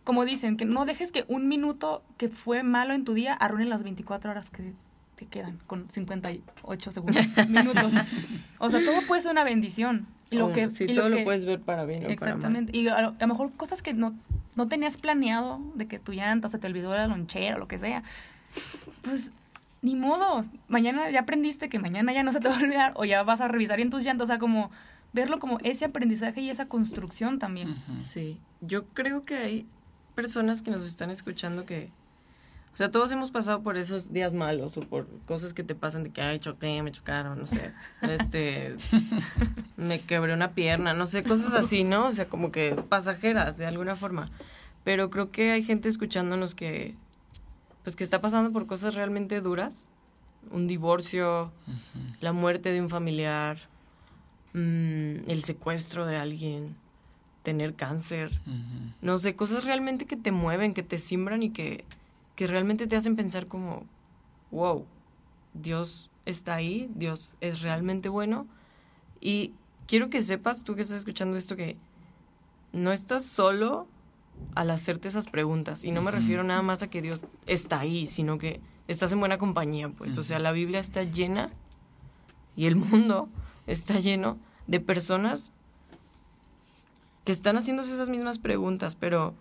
Como 0.03 0.25
dicen, 0.25 0.57
que 0.57 0.65
no 0.65 0.83
dejes 0.83 1.13
que 1.13 1.23
un 1.29 1.47
minuto 1.47 2.03
que 2.17 2.27
fue 2.27 2.61
malo 2.61 2.93
en 2.93 3.05
tu 3.05 3.13
día 3.13 3.33
arruine 3.33 3.69
las 3.69 3.83
24 3.83 4.31
horas 4.31 4.49
que 4.49 4.73
te 5.15 5.25
quedan 5.25 5.59
con 5.65 5.89
58 5.89 6.91
segundos, 6.91 7.25
minutos. 7.47 7.93
O 8.57 8.69
sea, 8.69 8.83
todo 8.83 9.01
puede 9.07 9.21
ser 9.21 9.31
una 9.31 9.45
bendición. 9.45 10.07
Y 10.29 10.35
lo 10.35 10.51
que, 10.51 10.69
sí, 10.69 10.87
todo 10.87 11.07
lo, 11.07 11.23
puedes 11.23 11.45
ver 11.45 11.61
para 11.61 11.85
bien. 11.85 12.11
Exactamente. 12.11 12.77
y 12.77 12.89
a 12.89 13.01
lo, 13.01 13.27
mejor 13.27 13.53
cosas 13.53 13.81
que 13.81 13.93
no, 13.93 14.13
no 14.57 14.67
tenías 14.67 14.97
planeado, 14.97 15.61
de 15.75 15.87
que 15.87 15.99
tu 15.99 16.11
llanta 16.11 16.49
se 16.49 16.59
te 16.59 16.67
olvidó 16.67 16.93
la 16.93 17.07
lonchera 17.07 17.55
o 17.55 17.59
lo 17.59 17.69
que 17.69 17.79
sea. 17.79 18.03
Pues 19.03 19.31
ni 19.81 19.95
modo, 19.95 20.43
mañana 20.67 21.09
ya 21.11 21.21
aprendiste 21.21 21.69
que 21.69 21.79
mañana 21.79 22.11
ya 22.11 22.23
no 22.23 22.33
se 22.33 22.41
te 22.41 22.49
va 22.49 22.55
a 22.55 22.59
olvidar 22.59 22.91
o 22.95 23.05
ya 23.05 23.23
vas 23.23 23.39
a 23.39 23.47
revisar 23.47 23.79
en 23.79 23.89
tus 23.89 24.03
llantas, 24.03 24.25
o 24.25 24.27
sea, 24.27 24.37
como 24.37 24.69
verlo 25.13 25.39
como 25.39 25.57
ese 25.63 25.85
aprendizaje 25.85 26.41
y 26.41 26.49
esa 26.49 26.67
construcción 26.67 27.39
también. 27.39 27.75
Sí, 27.99 28.39
yo 28.61 28.85
creo 28.87 29.25
que 29.25 29.37
hay 29.37 29.67
personas 30.15 30.61
que 30.61 30.71
nos 30.71 30.85
están 30.85 31.11
escuchando 31.11 31.65
que, 31.65 31.91
o 32.73 32.77
sea, 32.77 32.91
todos 32.91 33.11
hemos 33.11 33.31
pasado 33.31 33.61
por 33.61 33.77
esos 33.77 34.13
días 34.13 34.33
malos 34.33 34.77
o 34.77 34.81
por 34.81 35.07
cosas 35.25 35.53
que 35.53 35.63
te 35.63 35.75
pasan 35.75 36.03
de 36.03 36.11
que, 36.11 36.21
ay, 36.21 36.39
choqué, 36.39 36.81
me 36.83 36.91
chocaron, 36.91 37.39
no 37.39 37.45
sé, 37.45 37.73
este, 38.01 38.75
me 39.77 40.01
quebré 40.01 40.33
una 40.33 40.51
pierna, 40.53 40.93
no 40.93 41.05
sé, 41.05 41.23
cosas 41.23 41.53
así, 41.53 41.83
¿no? 41.83 42.07
O 42.07 42.11
sea, 42.11 42.27
como 42.27 42.51
que 42.51 42.75
pasajeras 42.89 43.57
de 43.57 43.65
alguna 43.65 43.95
forma. 43.95 44.29
Pero 44.83 45.09
creo 45.09 45.31
que 45.31 45.51
hay 45.51 45.63
gente 45.63 45.89
escuchándonos 45.89 46.55
que, 46.55 46.95
pues, 47.83 47.95
que 47.95 48.03
está 48.03 48.21
pasando 48.21 48.51
por 48.51 48.67
cosas 48.67 48.95
realmente 48.95 49.41
duras. 49.41 49.85
Un 50.49 50.65
divorcio, 50.65 51.51
la 52.21 52.31
muerte 52.31 52.71
de 52.71 52.79
un 52.79 52.89
familiar, 52.89 53.57
Mm, 54.57 55.29
el 55.29 55.43
secuestro 55.43 56.07
de 56.07 56.17
alguien, 56.17 56.75
tener 57.43 57.75
cáncer, 57.75 58.31
no 59.03 59.19
sé, 59.19 59.35
cosas 59.35 59.65
realmente 59.65 60.05
que 60.05 60.15
te 60.17 60.31
mueven, 60.31 60.73
que 60.73 60.81
te 60.81 60.97
simbran 60.97 61.43
y 61.43 61.51
que, 61.51 61.85
que 62.35 62.47
realmente 62.47 62.87
te 62.87 62.95
hacen 62.95 63.15
pensar 63.15 63.45
como, 63.45 63.85
wow, 64.49 64.83
Dios 65.53 66.09
está 66.25 66.55
ahí, 66.55 66.89
Dios 66.95 67.35
es 67.39 67.61
realmente 67.61 68.09
bueno. 68.09 68.47
Y 69.21 69.53
quiero 69.85 70.09
que 70.09 70.23
sepas, 70.23 70.63
tú 70.63 70.73
que 70.73 70.81
estás 70.81 70.97
escuchando 70.97 71.37
esto, 71.37 71.55
que 71.55 71.77
no 72.73 72.91
estás 72.91 73.25
solo 73.25 73.87
al 74.55 74.71
hacerte 74.71 75.07
esas 75.07 75.27
preguntas. 75.27 75.83
Y 75.83 75.91
no 75.91 76.01
me 76.01 76.09
refiero 76.09 76.43
nada 76.43 76.63
más 76.63 76.81
a 76.81 76.89
que 76.89 77.03
Dios 77.03 77.27
está 77.45 77.81
ahí, 77.81 78.07
sino 78.07 78.39
que 78.39 78.59
estás 78.87 79.11
en 79.11 79.19
buena 79.19 79.37
compañía, 79.37 79.89
pues. 79.89 80.17
O 80.17 80.23
sea, 80.23 80.39
la 80.39 80.51
Biblia 80.51 80.79
está 80.79 81.03
llena 81.03 81.51
y 82.55 82.65
el 82.65 82.75
mundo 82.75 83.29
está 83.67 83.99
lleno 83.99 84.37
de 84.65 84.79
personas 84.79 85.51
que 87.25 87.31
están 87.31 87.57
haciéndose 87.57 87.93
esas 87.93 88.09
mismas 88.09 88.39
preguntas, 88.39 88.95
pero 88.95 89.35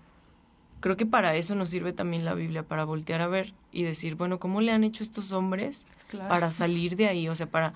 creo 0.81 0.97
que 0.97 1.07
para 1.07 1.37
eso 1.37 1.55
nos 1.55 1.71
sirve 1.71 1.93
también 1.93 2.25
la 2.25 2.35
Biblia, 2.35 2.63
para 2.63 2.85
voltear 2.85 3.21
a 3.21 3.29
ver 3.29 3.55
y 3.73 3.85
decir, 3.85 4.17
bueno, 4.17 4.39
¿cómo 4.39 4.61
le 4.61 4.73
han 4.73 4.85
hecho 4.85 5.03
estos 5.03 5.33
hombres 5.33 5.87
para 6.29 6.51
salir 6.51 6.97
de 6.97 7.07
ahí? 7.07 7.29
O 7.29 7.35
sea, 7.35 7.47
para, 7.47 7.75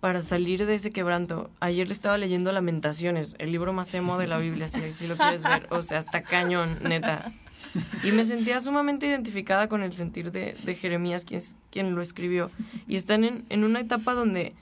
para 0.00 0.22
salir 0.22 0.66
de 0.66 0.74
ese 0.74 0.90
quebranto. 0.90 1.50
Ayer 1.60 1.86
le 1.86 1.92
estaba 1.92 2.18
leyendo 2.18 2.52
Lamentaciones, 2.52 3.36
el 3.38 3.52
libro 3.52 3.72
más 3.72 3.94
emo 3.94 4.18
de 4.18 4.26
la 4.26 4.38
Biblia, 4.38 4.68
si, 4.68 4.92
si 4.92 5.06
lo 5.06 5.16
quieres 5.16 5.44
ver. 5.44 5.68
O 5.70 5.82
sea, 5.82 5.98
hasta 5.98 6.22
cañón, 6.22 6.78
neta. 6.82 7.32
Y 8.02 8.12
me 8.12 8.24
sentía 8.24 8.60
sumamente 8.60 9.06
identificada 9.06 9.68
con 9.68 9.82
el 9.82 9.92
sentir 9.92 10.30
de, 10.30 10.56
de 10.64 10.74
Jeremías, 10.74 11.24
quien, 11.24 11.40
quien 11.70 11.94
lo 11.94 12.02
escribió. 12.02 12.50
Y 12.86 12.96
están 12.96 13.24
en, 13.24 13.44
en 13.48 13.64
una 13.64 13.80
etapa 13.80 14.14
donde 14.14 14.54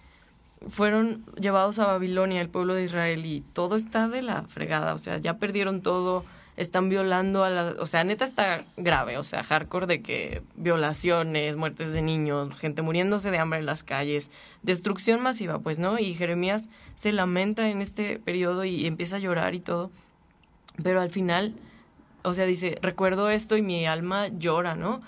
fueron 0.69 1.25
llevados 1.41 1.79
a 1.79 1.87
Babilonia, 1.87 2.41
el 2.41 2.49
pueblo 2.49 2.75
de 2.75 2.85
Israel, 2.85 3.27
y 3.27 3.41
todo 3.53 3.77
está 3.77 4.09
de 4.09 4.23
la 4.23 4.43
fregada, 4.43 4.95
o 4.95 4.99
sea, 4.99 5.19
ya 5.19 5.39
perdieron 5.39 5.83
todo, 5.83 6.25
están 6.57 6.89
violando 6.89 7.45
a 7.45 7.51
la... 7.51 7.75
O 7.79 7.87
sea, 7.87 8.05
neta 8.05 8.25
está 8.25 8.65
grave, 8.77 9.19
o 9.19 9.25
sea, 9.25 9.43
hardcore 9.43 9.87
de 9.87 10.03
que 10.03 10.43
violaciones, 10.57 11.57
muertes 11.57 11.95
de 11.95 12.03
niños, 12.03 12.57
gente 12.57 12.83
muriéndose 12.83 13.31
de 13.31 13.39
hambre 13.39 13.61
en 13.61 13.67
las 13.67 13.83
calles, 13.83 14.31
destrucción 14.63 15.21
masiva, 15.21 15.59
pues, 15.59 15.79
¿no? 15.79 15.99
Y 15.99 16.15
Jeremías 16.15 16.69
se 16.95 17.13
lamenta 17.13 17.69
en 17.69 17.83
este 17.83 18.19
periodo 18.19 18.65
y 18.65 18.87
empieza 18.87 19.17
a 19.17 19.21
llorar 19.21 19.55
y 19.55 19.61
todo, 19.61 19.91
pero 20.83 21.01
al 21.01 21.11
final, 21.11 21.55
o 22.23 22.35
sea, 22.35 22.47
dice, 22.47 22.79
recuerdo 22.83 23.31
esto 23.31 23.57
y 23.57 23.63
mi 23.63 23.87
alma 23.87 24.29
llora, 24.29 24.77
¿no? 24.77 25.01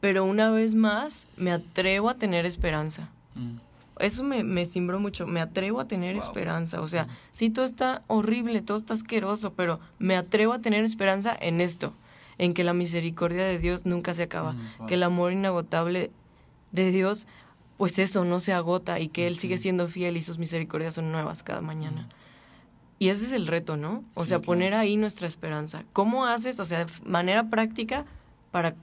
Pero 0.00 0.24
una 0.24 0.50
vez 0.50 0.74
más 0.74 1.28
me 1.36 1.52
atrevo 1.52 2.10
a 2.10 2.14
tener 2.14 2.46
esperanza. 2.46 3.08
Mm 3.34 3.71
eso 4.02 4.24
me, 4.24 4.42
me 4.42 4.66
cimbró 4.66 4.98
mucho. 5.00 5.26
Me 5.26 5.40
atrevo 5.40 5.80
a 5.80 5.86
tener 5.86 6.16
esperanza. 6.16 6.80
O 6.80 6.88
sea, 6.88 7.06
sí, 7.32 7.50
todo 7.50 7.64
está 7.64 8.02
horrible, 8.08 8.60
todo 8.60 8.76
está 8.76 8.94
asqueroso, 8.94 9.54
pero 9.54 9.80
me 9.98 10.16
atrevo 10.16 10.52
a 10.52 10.60
tener 10.60 10.84
esperanza 10.84 11.36
en 11.40 11.60
esto, 11.60 11.94
en 12.38 12.52
que 12.52 12.64
la 12.64 12.74
misericordia 12.74 13.44
de 13.44 13.58
Dios 13.58 13.86
nunca 13.86 14.12
se 14.12 14.24
acaba, 14.24 14.52
mm, 14.52 14.86
que 14.86 14.94
el 14.94 15.02
amor 15.04 15.32
inagotable 15.32 16.10
de 16.72 16.90
Dios, 16.90 17.26
pues 17.76 17.98
eso, 17.98 18.24
no 18.24 18.40
se 18.40 18.52
agota 18.52 18.98
y 18.98 19.08
que 19.08 19.26
Él 19.26 19.36
sigue 19.36 19.56
siendo 19.56 19.86
fiel 19.86 20.16
y 20.16 20.22
sus 20.22 20.38
misericordias 20.38 20.94
son 20.94 21.12
nuevas 21.12 21.42
cada 21.42 21.60
mañana. 21.60 22.08
Y 22.98 23.08
ese 23.08 23.24
es 23.24 23.32
el 23.32 23.46
reto, 23.46 23.76
¿no? 23.76 24.02
O 24.14 24.24
sea, 24.24 24.40
poner 24.40 24.74
ahí 24.74 24.96
nuestra 24.96 25.26
esperanza. 25.26 25.84
¿Cómo 25.92 26.26
haces, 26.26 26.60
o 26.60 26.64
sea, 26.64 26.84
de 26.84 26.92
manera 27.04 27.50
práctica, 27.50 28.04
para 28.52 28.76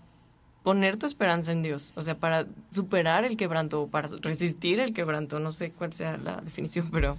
poner 0.70 0.98
tu 0.98 1.08
esperanza 1.08 1.52
en 1.52 1.64
Dios, 1.64 1.94
o 1.96 2.04
sea, 2.04 2.20
para 2.20 2.46
superar 2.70 3.26
el 3.26 3.38
quebranto, 3.38 3.88
para 3.88 4.08
resistir 4.22 4.80
el 4.80 4.94
quebranto, 4.94 5.40
no 5.40 5.52
sé 5.52 5.72
cuál 5.72 5.94
sea 5.94 6.18
la 6.18 6.42
definición, 6.42 6.90
pero... 6.92 7.18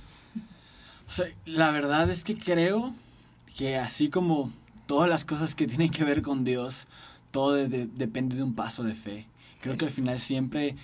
O 1.08 1.12
sea, 1.12 1.26
la 1.46 1.72
verdad 1.72 2.08
es 2.10 2.22
que 2.22 2.38
creo 2.38 2.94
que 3.58 3.76
así 3.76 4.08
como 4.08 4.52
todas 4.86 5.10
las 5.10 5.24
cosas 5.24 5.56
que 5.56 5.66
tienen 5.66 5.90
que 5.90 6.04
ver 6.04 6.22
con 6.22 6.44
Dios, 6.44 6.86
todo 7.32 7.54
depende 7.54 8.36
de 8.36 8.44
un 8.44 8.54
paso 8.54 8.84
de 8.84 8.94
fe. 8.94 9.26
Creo 9.60 9.76
que 9.76 9.86
al 9.86 9.90
final 9.90 10.20
siempre 10.20 10.76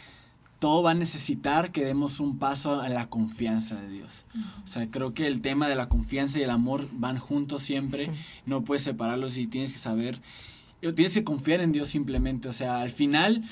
todo 0.59 0.83
va 0.83 0.91
a 0.91 0.95
necesitar 0.95 1.71
que 1.71 1.85
demos 1.85 2.19
un 2.19 2.41
paso 2.41 2.81
a 2.81 2.89
la 2.89 3.09
confianza 3.09 3.77
de 3.77 3.91
Dios. 3.91 4.27
O 4.65 4.67
sea, 4.67 4.91
creo 4.91 5.15
que 5.15 5.29
el 5.29 5.41
tema 5.41 5.69
de 5.69 5.77
la 5.77 5.89
confianza 5.89 6.41
y 6.41 6.43
el 6.43 6.51
amor 6.51 6.89
van 6.91 7.19
juntos 7.19 7.63
siempre, 7.63 8.11
no 8.45 8.65
puedes 8.65 8.83
separarlos 8.83 9.37
y 9.37 9.47
tienes 9.47 9.73
que 9.73 9.79
saber, 9.79 10.21
tienes 10.81 11.15
que 11.15 11.25
confiar 11.25 11.61
en 11.61 11.73
Dios 11.73 11.89
simplemente. 11.89 12.49
O 12.49 12.53
sea, 12.53 12.81
al 12.81 12.91
final 12.91 13.45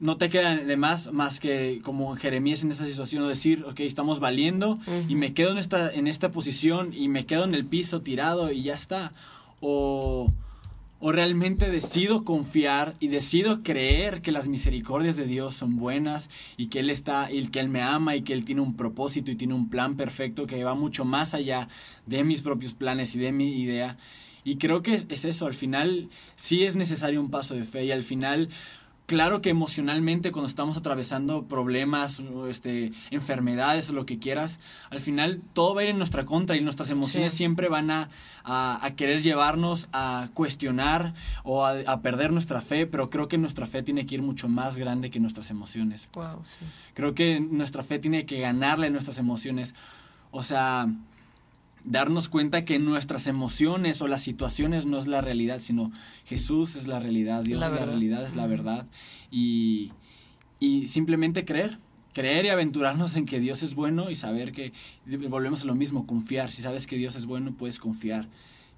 no 0.00 0.16
te 0.16 0.30
queda 0.30 0.56
de 0.56 0.76
más 0.76 1.12
más 1.12 1.38
que 1.38 1.80
como 1.84 2.16
Jeremías 2.16 2.62
en 2.62 2.70
esta 2.70 2.86
situación 2.86 3.26
decir, 3.28 3.64
ok, 3.64 3.80
estamos 3.80 4.20
valiendo 4.20 4.78
y 5.08 5.14
me 5.14 5.32
quedo 5.32 5.52
en 5.52 5.58
esta, 5.58 5.92
en 5.92 6.06
esta 6.06 6.30
posición 6.30 6.92
y 6.92 7.08
me 7.08 7.26
quedo 7.26 7.44
en 7.44 7.54
el 7.54 7.64
piso 7.64 8.02
tirado 8.02 8.50
y 8.50 8.62
ya 8.62 8.74
está. 8.74 9.12
O 9.60 10.32
o 11.04 11.10
realmente 11.10 11.68
decido 11.68 12.24
confiar 12.24 12.94
y 13.00 13.08
decido 13.08 13.64
creer 13.64 14.22
que 14.22 14.30
las 14.30 14.46
misericordias 14.46 15.16
de 15.16 15.26
Dios 15.26 15.52
son 15.52 15.76
buenas 15.76 16.30
y 16.56 16.68
que 16.68 16.78
Él 16.78 16.90
está 16.90 17.28
y 17.32 17.48
que 17.48 17.58
Él 17.58 17.68
me 17.68 17.82
ama 17.82 18.14
y 18.14 18.22
que 18.22 18.32
Él 18.32 18.44
tiene 18.44 18.60
un 18.60 18.76
propósito 18.76 19.32
y 19.32 19.34
tiene 19.34 19.52
un 19.52 19.68
plan 19.68 19.96
perfecto 19.96 20.46
que 20.46 20.62
va 20.62 20.74
mucho 20.74 21.04
más 21.04 21.34
allá 21.34 21.66
de 22.06 22.22
mis 22.22 22.40
propios 22.40 22.72
planes 22.72 23.16
y 23.16 23.18
de 23.18 23.32
mi 23.32 23.60
idea. 23.60 23.96
Y 24.44 24.56
creo 24.56 24.82
que 24.82 24.94
es, 24.94 25.24
eso, 25.24 25.46
al 25.46 25.54
final 25.54 26.10
sí 26.36 26.64
es 26.64 26.76
necesario 26.76 27.20
un 27.20 27.30
paso 27.30 27.54
de 27.54 27.64
fe 27.64 27.84
y 27.84 27.92
al 27.92 28.02
final 28.02 28.48
Claro 29.06 29.42
que 29.42 29.50
emocionalmente 29.50 30.30
cuando 30.30 30.46
estamos 30.46 30.76
atravesando 30.76 31.44
problemas, 31.44 32.22
este, 32.48 32.92
enfermedades 33.10 33.90
o 33.90 33.92
lo 33.92 34.06
que 34.06 34.18
quieras, 34.18 34.60
al 34.90 35.00
final 35.00 35.42
todo 35.52 35.74
va 35.74 35.80
a 35.80 35.84
ir 35.84 35.90
en 35.90 35.98
nuestra 35.98 36.24
contra 36.24 36.56
y 36.56 36.62
nuestras 36.62 36.88
emociones 36.88 37.34
siempre 37.34 37.68
van 37.68 37.90
a, 37.90 38.08
a, 38.44 38.90
querer 38.96 39.20
llevarnos 39.20 39.88
a 39.92 40.28
cuestionar 40.34 41.14
o 41.42 41.66
a, 41.66 42.00
perder 42.00 42.32
nuestra 42.32 42.60
fe, 42.60 42.86
pero 42.86 43.10
creo 43.10 43.26
que 43.28 43.38
nuestra 43.38 43.66
fe 43.66 43.82
tiene 43.82 44.06
que 44.06 44.14
ir 44.14 44.22
mucho 44.22 44.48
más 44.48 44.78
grande 44.78 45.10
que 45.10 45.20
nuestras 45.20 45.50
emociones. 45.50 46.08
Pues. 46.10 46.28
Creo 46.94 47.14
que 47.14 47.40
nuestra 47.40 47.82
fe 47.82 47.98
tiene 47.98 48.24
que 48.24 48.40
ganarle 48.40 48.86
a 48.86 48.90
nuestras 48.90 49.18
emociones. 49.18 49.74
O 50.30 50.42
sea, 50.42 50.86
darnos 51.84 52.28
cuenta 52.28 52.64
que 52.64 52.78
nuestras 52.78 53.26
emociones 53.26 54.02
o 54.02 54.08
las 54.08 54.22
situaciones 54.22 54.86
no 54.86 54.98
es 54.98 55.06
la 55.06 55.20
realidad, 55.20 55.60
sino 55.60 55.90
Jesús 56.24 56.76
es 56.76 56.86
la 56.86 57.00
realidad, 57.00 57.42
Dios 57.42 57.62
es 57.62 57.70
la 57.70 57.84
realidad, 57.84 58.24
es 58.24 58.36
la 58.36 58.46
verdad. 58.46 58.86
Y, 59.30 59.92
y 60.60 60.86
simplemente 60.86 61.44
creer, 61.44 61.78
creer 62.12 62.44
y 62.44 62.48
aventurarnos 62.50 63.16
en 63.16 63.26
que 63.26 63.40
Dios 63.40 63.62
es 63.62 63.74
bueno 63.74 64.10
y 64.10 64.14
saber 64.14 64.52
que, 64.52 64.72
volvemos 65.28 65.62
a 65.62 65.66
lo 65.66 65.74
mismo, 65.74 66.06
confiar. 66.06 66.50
Si 66.50 66.62
sabes 66.62 66.86
que 66.86 66.96
Dios 66.96 67.16
es 67.16 67.26
bueno, 67.26 67.54
puedes 67.56 67.78
confiar 67.78 68.28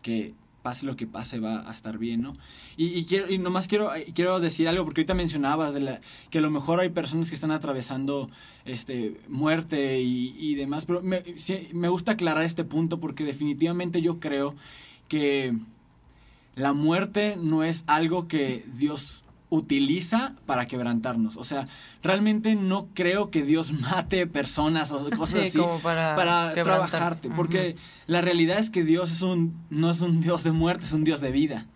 que 0.03 0.35
pase 0.65 0.87
lo 0.87 0.97
que 0.97 1.07
pase, 1.07 1.41
va 1.41 1.69
a 1.69 1.75
estar 1.75 1.99
bien, 1.99 2.23
¿no? 2.23 2.35
Y, 2.79 3.05
quiero, 3.05 3.27
nomás 3.39 3.69
quiero, 3.69 3.91
quiero 4.15 4.41
decir 4.41 4.67
algo, 4.67 4.83
porque 4.87 5.03
ahorita 5.03 5.13
mencionabas 5.13 5.75
de 5.75 5.81
la, 5.81 6.01
que 6.31 6.39
a 6.39 6.41
lo 6.41 6.51
mejor 6.51 6.81
hay 6.81 6.89
personas 6.89 7.29
que 7.29 7.35
están 7.35 7.51
atravesando 7.51 8.31
este, 8.65 9.21
muerte 9.29 10.01
y, 10.01 10.35
y 10.39 10.55
demás, 10.55 10.87
pero 10.87 11.03
me, 11.03 11.23
me 11.75 11.89
gusta 11.89 12.13
aclarar 12.13 12.45
este 12.45 12.65
punto 12.65 12.99
porque 12.99 13.25
definitivamente 13.25 14.01
yo 14.01 14.21
creo 14.21 14.55
que 15.09 15.55
la 16.55 16.73
muerte 16.73 17.37
no 17.37 17.63
es 17.63 17.85
algo 17.87 18.27
que 18.27 18.65
Dios 18.79 19.24
utiliza 19.55 20.35
para 20.47 20.67
quebrantarnos. 20.67 21.37
O 21.37 21.45
sea, 21.45 21.69
realmente 22.03 22.55
no 22.55 22.89
creo 22.95 23.31
que 23.31 23.43
Dios 23.43 23.73
mate 23.81 24.27
personas 24.27 24.93
o 24.93 25.09
cosas 25.11 25.49
así 25.49 25.61
para, 25.83 26.53
trabajarte. 26.55 27.31
Porque 27.31 27.77
la 28.07 28.21
realidad 28.21 28.59
es 28.59 28.71
que 28.71 28.85
Dios 28.85 29.11
es 29.11 29.23
un, 29.23 29.55
no 29.71 29.91
es 29.91 30.01
un 30.01 30.21
Dios 30.21 30.43
de 30.43 30.53
muerte, 30.53 30.85
es 30.85 30.93
un 30.93 31.05
Dios 31.05 31.21
de 31.21 31.31
vida. 31.31 31.67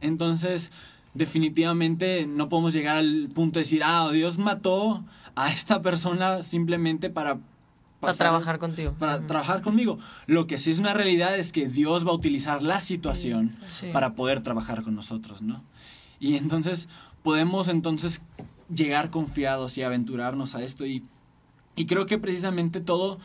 Entonces, 0.00 0.70
definitivamente 1.14 2.26
no 2.26 2.48
podemos 2.48 2.74
llegar 2.74 2.98
al 2.98 3.28
punto 3.34 3.58
de 3.58 3.64
decir, 3.64 3.82
ah, 3.84 4.10
Dios 4.12 4.38
mató 4.38 5.04
a 5.36 5.50
esta 5.50 5.82
persona 5.82 6.42
simplemente 6.42 7.10
para 7.10 7.38
para 8.00 8.16
trabajar 8.18 8.58
contigo. 8.58 8.94
Para 8.98 9.26
trabajar 9.26 9.62
conmigo. 9.62 9.98
Lo 10.26 10.46
que 10.46 10.58
sí 10.58 10.70
es 10.70 10.78
una 10.78 10.92
realidad 10.92 11.38
es 11.38 11.52
que 11.52 11.68
Dios 11.68 12.06
va 12.06 12.10
a 12.10 12.14
utilizar 12.14 12.62
la 12.62 12.80
situación 12.80 13.50
para 13.94 14.14
poder 14.14 14.42
trabajar 14.42 14.82
con 14.82 14.94
nosotros, 14.94 15.40
¿no? 15.40 15.64
Y 16.20 16.36
entonces 16.36 16.88
podemos 17.24 17.68
entonces 17.68 18.22
llegar 18.72 19.10
confiados 19.10 19.76
y 19.78 19.82
aventurarnos 19.82 20.54
a 20.54 20.62
esto. 20.62 20.86
Y, 20.86 21.02
y 21.74 21.86
creo 21.86 22.04
que 22.06 22.18
precisamente 22.18 22.80
todo, 22.80 23.18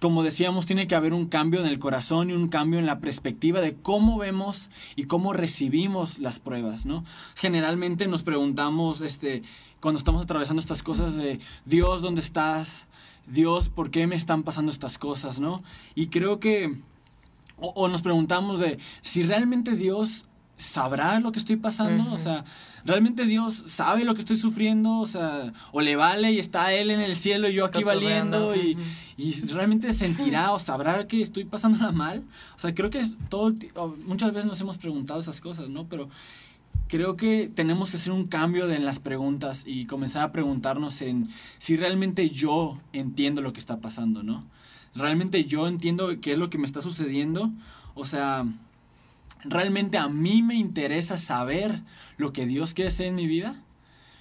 como 0.00 0.22
decíamos, 0.22 0.66
tiene 0.66 0.86
que 0.86 0.94
haber 0.94 1.14
un 1.14 1.26
cambio 1.26 1.60
en 1.60 1.66
el 1.66 1.78
corazón 1.78 2.28
y 2.28 2.34
un 2.34 2.48
cambio 2.48 2.78
en 2.78 2.86
la 2.86 3.00
perspectiva 3.00 3.62
de 3.62 3.74
cómo 3.74 4.18
vemos 4.18 4.68
y 4.94 5.04
cómo 5.04 5.32
recibimos 5.32 6.18
las 6.18 6.38
pruebas, 6.38 6.84
¿no? 6.84 7.02
Generalmente 7.34 8.06
nos 8.06 8.22
preguntamos, 8.22 9.00
este, 9.00 9.42
cuando 9.80 9.98
estamos 9.98 10.22
atravesando 10.22 10.60
estas 10.60 10.82
cosas 10.82 11.16
de 11.16 11.40
Dios, 11.64 12.02
¿dónde 12.02 12.20
estás? 12.20 12.88
Dios, 13.26 13.70
¿por 13.70 13.90
qué 13.90 14.06
me 14.06 14.16
están 14.16 14.42
pasando 14.42 14.70
estas 14.70 14.98
cosas, 14.98 15.40
no? 15.40 15.62
Y 15.94 16.08
creo 16.08 16.40
que, 16.40 16.78
o, 17.56 17.68
o 17.68 17.88
nos 17.88 18.02
preguntamos 18.02 18.60
de 18.60 18.78
si 19.00 19.22
realmente 19.22 19.76
Dios 19.76 20.27
¿sabrá 20.58 21.20
lo 21.20 21.32
que 21.32 21.38
estoy 21.38 21.56
pasando? 21.56 22.12
O 22.12 22.18
sea, 22.18 22.44
¿realmente 22.84 23.24
Dios 23.24 23.62
sabe 23.66 24.04
lo 24.04 24.14
que 24.14 24.20
estoy 24.20 24.36
sufriendo? 24.36 24.98
O 24.98 25.06
sea, 25.06 25.52
o 25.72 25.80
le 25.80 25.96
vale 25.96 26.32
y 26.32 26.38
está 26.38 26.74
Él 26.74 26.90
en 26.90 27.00
el 27.00 27.16
cielo 27.16 27.48
y 27.48 27.54
yo 27.54 27.64
aquí 27.64 27.84
valiendo 27.84 28.54
y, 28.54 28.76
y, 29.16 29.32
realmente 29.46 29.92
sentirá 29.92 30.52
o 30.52 30.58
sabrá 30.58 31.06
que 31.06 31.22
estoy 31.22 31.44
pasándola 31.44 31.92
mal. 31.92 32.24
O 32.56 32.58
sea, 32.58 32.74
creo 32.74 32.90
que 32.90 32.98
es 32.98 33.16
todo, 33.28 33.54
muchas 34.04 34.32
veces 34.32 34.46
nos 34.46 34.60
hemos 34.60 34.76
preguntado 34.78 35.20
esas 35.20 35.40
cosas, 35.40 35.68
¿no? 35.68 35.86
Pero 35.86 36.08
creo 36.88 37.16
que 37.16 37.50
tenemos 37.54 37.90
que 37.90 37.96
hacer 37.96 38.12
un 38.12 38.26
cambio 38.26 38.70
en 38.70 38.84
las 38.84 38.98
preguntas 38.98 39.62
y 39.64 39.86
comenzar 39.86 40.22
a 40.22 40.32
preguntarnos 40.32 41.00
en 41.02 41.28
si 41.58 41.76
realmente 41.76 42.28
yo 42.30 42.80
entiendo 42.92 43.42
lo 43.42 43.52
que 43.52 43.60
está 43.60 43.78
pasando, 43.78 44.22
¿no? 44.22 44.44
Realmente 44.94 45.44
yo 45.44 45.68
entiendo 45.68 46.20
qué 46.20 46.32
es 46.32 46.38
lo 46.38 46.50
que 46.50 46.58
me 46.58 46.66
está 46.66 46.80
sucediendo. 46.80 47.52
O 47.94 48.04
sea, 48.04 48.46
¿realmente 49.44 49.98
a 49.98 50.08
mí 50.08 50.42
me 50.42 50.54
interesa 50.54 51.16
saber 51.16 51.82
lo 52.16 52.32
que 52.32 52.46
Dios 52.46 52.74
quiere 52.74 52.88
hacer 52.88 53.06
en 53.06 53.14
mi 53.14 53.26
vida? 53.26 53.62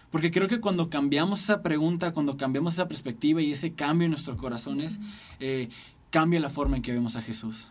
Porque 0.10 0.32
creo 0.32 0.48
que 0.48 0.60
cuando 0.60 0.90
cambiamos 0.90 1.42
esa 1.42 1.62
pregunta, 1.62 2.14
cuando 2.14 2.38
cambiamos 2.38 2.74
esa 2.74 2.88
perspectiva 2.88 3.42
y 3.42 3.52
ese 3.52 3.74
cambio 3.74 4.06
en 4.06 4.12
nuestros 4.12 4.38
corazones, 4.38 5.00
eh, 5.40 5.70
cambia 6.10 6.40
la 6.40 6.50
forma 6.50 6.78
en 6.78 6.82
que 6.82 6.94
vemos 6.94 7.16
a 7.16 7.22
Jesús. 7.22 7.70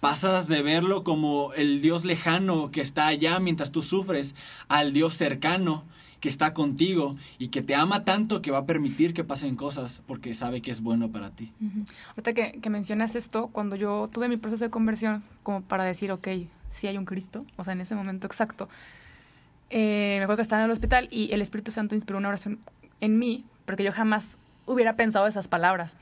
Pasas 0.00 0.48
de 0.48 0.62
verlo 0.62 1.04
como 1.04 1.52
el 1.52 1.82
Dios 1.82 2.04
lejano 2.04 2.70
que 2.70 2.80
está 2.80 3.06
allá 3.06 3.38
mientras 3.38 3.70
tú 3.70 3.82
sufres 3.82 4.34
al 4.68 4.94
Dios 4.94 5.14
cercano 5.14 5.84
que 6.26 6.30
está 6.30 6.54
contigo 6.54 7.14
y 7.38 7.48
que 7.48 7.62
te 7.62 7.76
ama 7.76 8.02
tanto 8.02 8.42
que 8.42 8.50
va 8.50 8.58
a 8.58 8.66
permitir 8.66 9.14
que 9.14 9.22
pasen 9.22 9.54
cosas 9.54 10.02
porque 10.08 10.34
sabe 10.34 10.60
que 10.60 10.72
es 10.72 10.80
bueno 10.80 11.08
para 11.08 11.30
ti. 11.30 11.52
Ahorita 12.16 12.32
que, 12.32 12.68
mencionas 12.68 13.14
esto, 13.14 13.46
cuando 13.52 13.76
yo 13.76 14.10
tuve 14.12 14.28
mi 14.28 14.36
proceso 14.36 14.64
de 14.64 14.70
conversión, 14.70 15.22
como 15.44 15.62
para 15.62 15.84
decir, 15.84 16.10
ok, 16.10 16.26
si 16.68 16.88
hay 16.88 16.98
un 16.98 17.04
Cristo, 17.04 17.46
o 17.54 17.62
sea, 17.62 17.74
en 17.74 17.80
ese 17.80 17.94
momento 17.94 18.26
exacto, 18.26 18.68
eh, 19.70 20.16
me 20.18 20.24
acuerdo 20.24 20.38
que 20.38 20.42
estaba 20.42 20.62
en 20.62 20.64
el 20.64 20.72
hospital 20.72 21.06
y 21.12 21.30
el 21.32 21.40
Espíritu 21.42 21.70
Santo 21.70 21.94
inspiró 21.94 22.18
una 22.18 22.26
oración 22.26 22.58
en 23.00 23.20
mí, 23.20 23.44
porque 23.64 23.84
yo 23.84 23.92
jamás 23.92 24.36
hubiera 24.66 24.96
pensado 24.96 25.28
esas 25.28 25.46
palabras. 25.46 25.96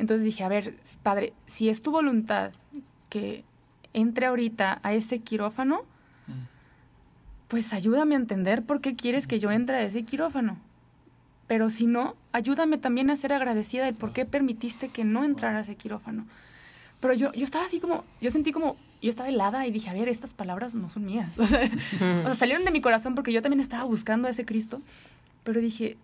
Entonces 0.00 0.24
dije, 0.24 0.42
a 0.42 0.48
ver, 0.48 0.74
Padre, 1.04 1.32
si 1.46 1.68
es 1.68 1.80
tu 1.80 1.92
voluntad 1.92 2.50
que 3.08 3.44
entre 3.92 4.26
ahorita 4.26 4.80
a 4.82 4.94
ese 4.94 5.20
quirófano, 5.20 5.84
pues 7.50 7.72
ayúdame 7.72 8.14
a 8.14 8.18
entender 8.18 8.62
por 8.62 8.80
qué 8.80 8.94
quieres 8.94 9.26
que 9.26 9.40
yo 9.40 9.50
entre 9.50 9.76
a 9.76 9.82
ese 9.82 10.04
quirófano. 10.04 10.56
Pero 11.48 11.68
si 11.68 11.88
no, 11.88 12.14
ayúdame 12.30 12.78
también 12.78 13.10
a 13.10 13.16
ser 13.16 13.32
agradecida 13.32 13.84
de 13.84 13.92
por 13.92 14.12
qué 14.12 14.24
permitiste 14.24 14.88
que 14.88 15.02
no 15.02 15.24
entrara 15.24 15.58
a 15.58 15.62
ese 15.62 15.74
quirófano. 15.74 16.26
Pero 17.00 17.12
yo, 17.12 17.32
yo 17.32 17.42
estaba 17.42 17.64
así 17.64 17.80
como, 17.80 18.04
yo 18.20 18.30
sentí 18.30 18.52
como, 18.52 18.76
yo 19.02 19.10
estaba 19.10 19.28
helada 19.28 19.66
y 19.66 19.72
dije, 19.72 19.90
a 19.90 19.94
ver, 19.94 20.08
estas 20.08 20.32
palabras 20.32 20.76
no 20.76 20.88
son 20.90 21.04
mías. 21.04 21.36
O 21.40 21.46
sea, 21.48 21.68
salieron 22.36 22.64
de 22.64 22.70
mi 22.70 22.80
corazón 22.80 23.16
porque 23.16 23.32
yo 23.32 23.42
también 23.42 23.60
estaba 23.60 23.82
buscando 23.82 24.28
a 24.28 24.30
ese 24.30 24.44
Cristo. 24.44 24.80
Pero 25.42 25.60
dije, 25.60 25.96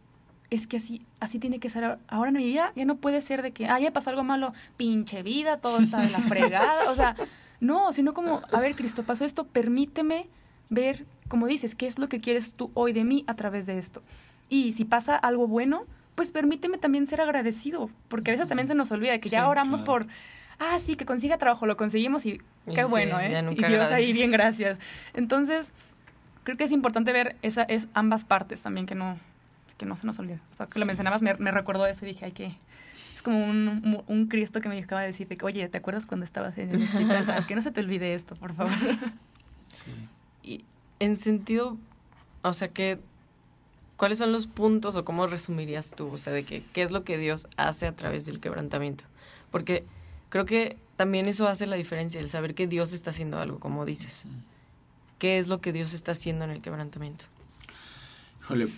es 0.50 0.66
que 0.66 0.78
así, 0.78 1.06
así 1.20 1.38
tiene 1.38 1.60
que 1.60 1.70
ser 1.70 1.98
ahora 2.08 2.30
en 2.30 2.38
mi 2.38 2.44
vida. 2.44 2.72
Ya 2.74 2.86
no 2.86 2.96
puede 2.96 3.20
ser 3.20 3.42
de 3.42 3.52
que, 3.52 3.68
ah, 3.68 3.78
ya 3.78 3.92
pasó 3.92 4.10
algo 4.10 4.24
malo, 4.24 4.52
pinche 4.76 5.22
vida, 5.22 5.58
todo 5.58 5.78
está 5.78 6.00
de 6.00 6.10
la 6.10 6.18
fregada. 6.18 6.90
O 6.90 6.94
sea, 6.96 7.14
no, 7.60 7.92
sino 7.92 8.14
como, 8.14 8.42
a 8.50 8.58
ver, 8.58 8.74
Cristo, 8.74 9.04
pasó 9.04 9.24
esto, 9.24 9.46
permíteme 9.46 10.26
ver 10.70 11.06
como 11.28 11.46
dices, 11.46 11.74
¿qué 11.74 11.86
es 11.86 11.98
lo 11.98 12.08
que 12.08 12.20
quieres 12.20 12.52
tú 12.52 12.70
hoy 12.74 12.92
de 12.92 13.04
mí 13.04 13.24
a 13.26 13.34
través 13.34 13.66
de 13.66 13.78
esto? 13.78 14.02
Y 14.48 14.72
si 14.72 14.84
pasa 14.84 15.16
algo 15.16 15.46
bueno, 15.46 15.84
pues 16.14 16.30
permíteme 16.30 16.78
también 16.78 17.06
ser 17.06 17.20
agradecido, 17.20 17.90
porque 18.08 18.30
a 18.30 18.34
veces 18.34 18.48
también 18.48 18.68
se 18.68 18.74
nos 18.74 18.90
olvida 18.90 19.18
que 19.18 19.28
ya 19.28 19.48
oramos 19.48 19.82
por, 19.82 20.06
ah, 20.58 20.78
sí, 20.80 20.96
que 20.96 21.04
consiga 21.04 21.38
trabajo, 21.38 21.66
lo 21.66 21.76
conseguimos 21.76 22.26
y 22.26 22.40
qué 22.72 22.84
bueno, 22.84 23.20
¿eh? 23.20 23.44
Y 23.50 23.64
Dios 23.64 23.90
ahí, 23.92 24.12
bien, 24.12 24.30
gracias. 24.30 24.78
Entonces, 25.14 25.72
creo 26.44 26.56
que 26.56 26.64
es 26.64 26.72
importante 26.72 27.12
ver 27.12 27.36
esa, 27.42 27.62
es 27.64 27.88
ambas 27.92 28.24
partes 28.24 28.62
también, 28.62 28.86
que 28.86 28.94
no, 28.94 29.18
que 29.76 29.84
no 29.84 29.96
se 29.96 30.06
nos 30.06 30.18
olvide. 30.18 30.40
O 30.54 30.56
sea, 30.56 30.66
que 30.66 30.78
lo 30.78 30.86
mencionabas, 30.86 31.22
me, 31.22 31.34
me 31.34 31.50
recordó 31.50 31.86
eso 31.86 32.04
y 32.06 32.08
dije, 32.08 32.24
hay 32.24 32.32
que... 32.32 32.56
Es 33.14 33.22
como 33.22 33.44
un, 33.44 34.02
un, 34.06 34.26
Cristo 34.26 34.60
que 34.60 34.68
me 34.68 34.78
acaba 34.78 35.00
de 35.00 35.08
decir, 35.08 35.26
oye, 35.42 35.68
¿te 35.68 35.78
acuerdas 35.78 36.06
cuando 36.06 36.24
estabas 36.24 36.56
en 36.58 36.70
el 36.70 36.82
hospital? 36.82 37.44
que 37.48 37.54
no 37.54 37.62
se 37.62 37.70
te 37.70 37.80
olvide 37.80 38.14
esto, 38.14 38.36
por 38.36 38.54
favor. 38.54 38.72
Sí. 39.68 39.90
En 40.98 41.16
sentido, 41.16 41.76
o 42.42 42.52
sea, 42.52 42.68
que 42.68 42.98
¿cuáles 43.96 44.18
son 44.18 44.32
los 44.32 44.46
puntos 44.46 44.96
o 44.96 45.04
cómo 45.04 45.26
resumirías 45.26 45.94
tú? 45.96 46.08
O 46.12 46.18
sea, 46.18 46.32
de 46.32 46.44
que, 46.44 46.64
qué 46.72 46.82
es 46.82 46.92
lo 46.92 47.04
que 47.04 47.18
Dios 47.18 47.48
hace 47.56 47.86
a 47.86 47.92
través 47.92 48.26
del 48.26 48.40
quebrantamiento. 48.40 49.04
Porque 49.50 49.84
creo 50.28 50.44
que 50.44 50.76
también 50.96 51.28
eso 51.28 51.46
hace 51.48 51.66
la 51.66 51.76
diferencia, 51.76 52.20
el 52.20 52.28
saber 52.28 52.54
que 52.54 52.66
Dios 52.66 52.92
está 52.92 53.10
haciendo 53.10 53.38
algo, 53.38 53.58
como 53.58 53.84
dices. 53.84 54.24
¿Qué 55.18 55.38
es 55.38 55.48
lo 55.48 55.60
que 55.60 55.72
Dios 55.72 55.94
está 55.94 56.12
haciendo 56.12 56.44
en 56.44 56.50
el 56.50 56.60
quebrantamiento? 56.60 57.24
Híjole, 58.42 58.68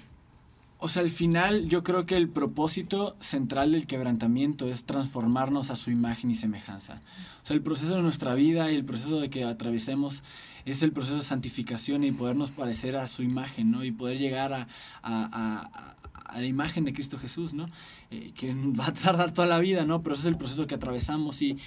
o 0.81 0.87
sea, 0.87 1.03
al 1.03 1.11
final 1.11 1.69
yo 1.69 1.83
creo 1.83 2.07
que 2.07 2.17
el 2.17 2.29
propósito 2.29 3.17
central 3.19 3.73
del 3.73 3.89
quebrantamiento 3.89 4.69
es 4.69 4.85
transformarnos 4.85 5.71
a 5.71 5.77
su 5.77 5.91
imagen 5.91 6.31
y 6.31 6.37
semejanza. 6.37 7.03
O 7.43 7.47
sea, 7.47 7.57
el 7.57 7.63
proceso 7.63 7.97
de 7.97 8.03
nuestra 8.03 8.35
vida 8.35 8.71
y 8.71 8.77
el 8.77 8.85
proceso 8.85 9.19
de 9.21 9.29
que 9.29 9.43
atravesemos 9.43 10.23
es 10.67 10.85
el 10.85 10.93
proceso 10.93 11.17
de 11.17 11.23
santificación 11.23 12.05
y 12.05 12.13
podernos 12.13 12.53
parecer 12.53 12.95
a 12.95 13.07
su 13.07 13.25
imagen, 13.25 13.73
¿no? 13.73 13.85
Y 13.85 13.91
poder 13.91 14.19
llegar 14.19 14.53
a, 14.53 14.69
a, 15.03 15.97
la 16.33 16.47
imagen 16.47 16.85
de 16.85 16.93
Cristo 16.93 17.19
Jesús, 17.19 17.55
¿no? 17.55 17.69
Eh, 18.13 18.31
que 18.37 18.55
va 18.55 18.87
a 18.87 18.93
tardar 18.93 19.33
toda 19.33 19.49
la 19.49 19.59
vida, 19.59 19.85
¿no? 19.85 20.05
Pero 20.05 20.15
ese 20.15 20.23
es 20.23 20.29
el 20.29 20.39
proceso 20.39 20.69
que 20.69 20.77
atravesamos 20.77 21.43
y, 21.43 21.59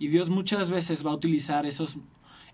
y 0.00 0.08
Dios 0.08 0.28
muchas 0.28 0.70
veces 0.70 1.06
va 1.06 1.12
a 1.12 1.14
utilizar 1.14 1.66
esos, 1.66 1.98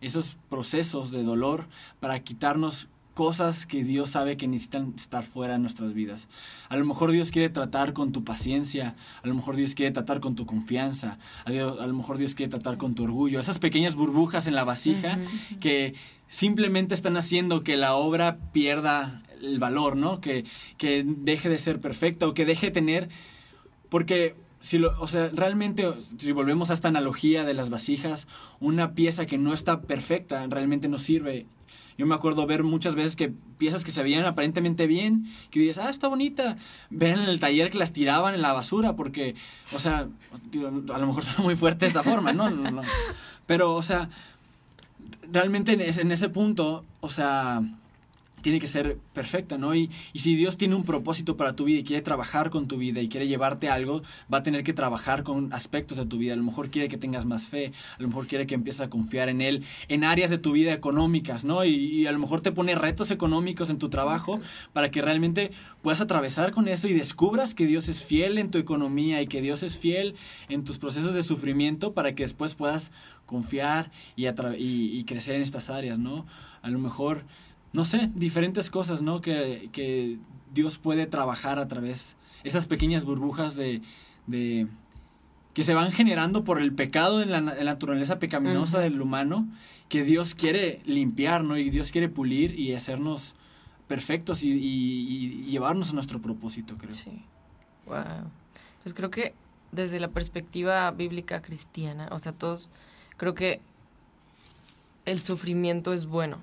esos 0.02 0.36
procesos 0.50 1.10
de 1.10 1.22
dolor 1.22 1.68
para 2.00 2.20
quitarnos 2.20 2.88
cosas 3.14 3.66
que 3.66 3.84
Dios 3.84 4.10
sabe 4.10 4.36
que 4.36 4.48
necesitan 4.48 4.94
estar 4.96 5.24
fuera 5.24 5.54
de 5.54 5.58
nuestras 5.58 5.92
vidas. 5.92 6.28
A 6.68 6.76
lo 6.76 6.84
mejor 6.84 7.10
Dios 7.10 7.30
quiere 7.30 7.50
tratar 7.50 7.92
con 7.92 8.12
tu 8.12 8.24
paciencia, 8.24 8.94
a 9.22 9.28
lo 9.28 9.34
mejor 9.34 9.56
Dios 9.56 9.74
quiere 9.74 9.92
tratar 9.92 10.20
con 10.20 10.34
tu 10.34 10.46
confianza, 10.46 11.18
a, 11.44 11.50
lo 11.50 11.94
mejor 11.94 12.18
Dios 12.18 12.34
quiere 12.34 12.50
tratar 12.50 12.78
con 12.78 12.94
tu 12.94 13.04
orgullo, 13.04 13.40
esas 13.40 13.58
pequeñas 13.58 13.94
burbujas 13.94 14.46
en 14.46 14.54
la 14.54 14.64
vasija 14.64 15.18
que 15.60 15.94
simplemente 16.28 16.94
están 16.94 17.16
haciendo 17.16 17.62
que 17.62 17.76
la 17.76 17.94
obra 17.94 18.38
pierda 18.52 19.22
el 19.42 19.58
valor, 19.58 19.96
¿no? 19.96 20.20
Que, 20.20 20.44
que 20.78 21.04
deje 21.04 21.48
de 21.48 21.58
ser 21.58 21.80
perfecta 21.80 22.26
o 22.26 22.34
que 22.34 22.44
deje 22.46 22.66
de 22.66 22.72
tener... 22.72 23.08
Porque 23.88 24.34
si 24.60 24.78
lo, 24.78 24.98
o 25.00 25.08
sea, 25.08 25.28
realmente, 25.34 25.86
si 26.16 26.32
volvemos 26.32 26.70
a 26.70 26.72
esta 26.72 26.88
analogía 26.88 27.44
de 27.44 27.52
las 27.52 27.68
vasijas, 27.68 28.28
una 28.60 28.94
pieza 28.94 29.26
que 29.26 29.36
no 29.36 29.52
está 29.52 29.82
perfecta 29.82 30.46
realmente 30.46 30.88
no 30.88 30.96
sirve 30.96 31.46
yo 31.98 32.06
me 32.06 32.14
acuerdo 32.14 32.46
ver 32.46 32.64
muchas 32.64 32.94
veces 32.94 33.16
que 33.16 33.32
piezas 33.58 33.84
que 33.84 33.90
se 33.90 34.02
veían 34.02 34.24
aparentemente 34.24 34.86
bien, 34.86 35.26
que 35.50 35.60
dices, 35.60 35.78
ah, 35.78 35.90
está 35.90 36.08
bonita. 36.08 36.56
Ven 36.90 37.18
en 37.18 37.28
el 37.28 37.40
taller 37.40 37.70
que 37.70 37.78
las 37.78 37.92
tiraban 37.92 38.34
en 38.34 38.42
la 38.42 38.52
basura, 38.52 38.96
porque, 38.96 39.34
o 39.74 39.78
sea, 39.78 40.08
a 40.94 40.98
lo 40.98 41.06
mejor 41.06 41.24
suena 41.24 41.42
muy 41.42 41.56
fuerte 41.56 41.86
esta 41.86 42.02
forma, 42.02 42.32
¿no? 42.32 42.50
Pero, 43.46 43.74
o 43.74 43.82
sea, 43.82 44.08
realmente 45.30 45.72
en 45.72 46.12
ese 46.12 46.28
punto, 46.28 46.84
o 47.00 47.08
sea, 47.08 47.62
tiene 48.42 48.60
que 48.60 48.66
ser 48.66 48.98
perfecta, 49.14 49.56
¿no? 49.56 49.74
Y, 49.74 49.90
y, 50.12 50.18
si 50.18 50.36
Dios 50.36 50.56
tiene 50.56 50.74
un 50.74 50.84
propósito 50.84 51.36
para 51.36 51.56
tu 51.56 51.64
vida 51.64 51.80
y 51.80 51.84
quiere 51.84 52.02
trabajar 52.02 52.50
con 52.50 52.68
tu 52.68 52.76
vida 52.76 53.00
y 53.00 53.08
quiere 53.08 53.26
llevarte 53.28 53.68
algo, 53.68 54.02
va 54.32 54.38
a 54.38 54.42
tener 54.42 54.64
que 54.64 54.72
trabajar 54.72 55.22
con 55.22 55.52
aspectos 55.52 55.96
de 55.98 56.06
tu 56.06 56.18
vida. 56.18 56.34
A 56.34 56.36
lo 56.36 56.42
mejor 56.42 56.70
quiere 56.70 56.88
que 56.88 56.98
tengas 56.98 57.24
más 57.24 57.48
fe, 57.48 57.72
a 57.98 58.02
lo 58.02 58.08
mejor 58.08 58.26
quiere 58.26 58.46
que 58.46 58.54
empieces 58.54 58.82
a 58.82 58.90
confiar 58.90 59.28
en 59.28 59.40
Él 59.40 59.64
en 59.88 60.04
áreas 60.04 60.30
de 60.30 60.38
tu 60.38 60.52
vida 60.52 60.72
económicas, 60.72 61.44
¿no? 61.44 61.64
Y, 61.64 61.74
y 61.74 62.06
a 62.06 62.12
lo 62.12 62.18
mejor 62.18 62.40
te 62.40 62.52
pone 62.52 62.74
retos 62.74 63.10
económicos 63.10 63.70
en 63.70 63.78
tu 63.78 63.88
trabajo 63.88 64.40
para 64.72 64.90
que 64.90 65.00
realmente 65.00 65.52
puedas 65.80 66.00
atravesar 66.00 66.52
con 66.52 66.68
eso 66.68 66.88
y 66.88 66.94
descubras 66.94 67.54
que 67.54 67.66
Dios 67.66 67.88
es 67.88 68.04
fiel 68.04 68.38
en 68.38 68.50
tu 68.50 68.58
economía 68.58 69.22
y 69.22 69.26
que 69.26 69.40
Dios 69.40 69.62
es 69.62 69.78
fiel 69.78 70.16
en 70.48 70.64
tus 70.64 70.78
procesos 70.78 71.14
de 71.14 71.22
sufrimiento 71.22 71.92
para 71.92 72.14
que 72.14 72.24
después 72.24 72.54
puedas 72.54 72.92
confiar 73.26 73.90
y, 74.16 74.26
y, 74.26 74.98
y 74.98 75.04
crecer 75.04 75.36
en 75.36 75.42
estas 75.42 75.70
áreas, 75.70 75.98
¿no? 75.98 76.26
A 76.62 76.70
lo 76.70 76.78
mejor 76.78 77.24
no 77.72 77.84
sé, 77.84 78.10
diferentes 78.14 78.70
cosas, 78.70 79.02
¿no? 79.02 79.20
Que, 79.20 79.70
que 79.72 80.18
Dios 80.52 80.78
puede 80.78 81.06
trabajar 81.06 81.58
a 81.58 81.68
través, 81.68 82.16
esas 82.44 82.66
pequeñas 82.66 83.04
burbujas 83.04 83.56
de, 83.56 83.82
de 84.26 84.66
que 85.54 85.64
se 85.64 85.74
van 85.74 85.92
generando 85.92 86.44
por 86.44 86.60
el 86.60 86.74
pecado 86.74 87.22
en 87.22 87.30
la, 87.30 87.40
naturaleza 87.40 88.18
pecaminosa 88.18 88.78
del 88.78 89.00
humano, 89.00 89.48
que 89.88 90.04
Dios 90.04 90.34
quiere 90.34 90.80
limpiar, 90.84 91.44
¿no? 91.44 91.56
Y 91.56 91.70
Dios 91.70 91.90
quiere 91.90 92.08
pulir 92.08 92.58
y 92.58 92.74
hacernos 92.74 93.34
perfectos 93.88 94.42
y, 94.42 94.50
y, 94.50 95.44
llevarnos 95.44 95.90
a 95.90 95.92
nuestro 95.94 96.20
propósito, 96.20 96.76
creo. 96.78 96.92
Sí. 96.92 97.24
Wow. 97.86 98.30
Pues 98.82 98.94
creo 98.94 99.10
que 99.10 99.34
desde 99.70 100.00
la 100.00 100.08
perspectiva 100.08 100.90
bíblica 100.90 101.42
cristiana, 101.42 102.08
o 102.12 102.18
sea, 102.18 102.32
todos, 102.32 102.70
creo 103.16 103.34
que 103.34 103.60
el 105.04 105.20
sufrimiento 105.20 105.92
es 105.92 106.06
bueno 106.06 106.38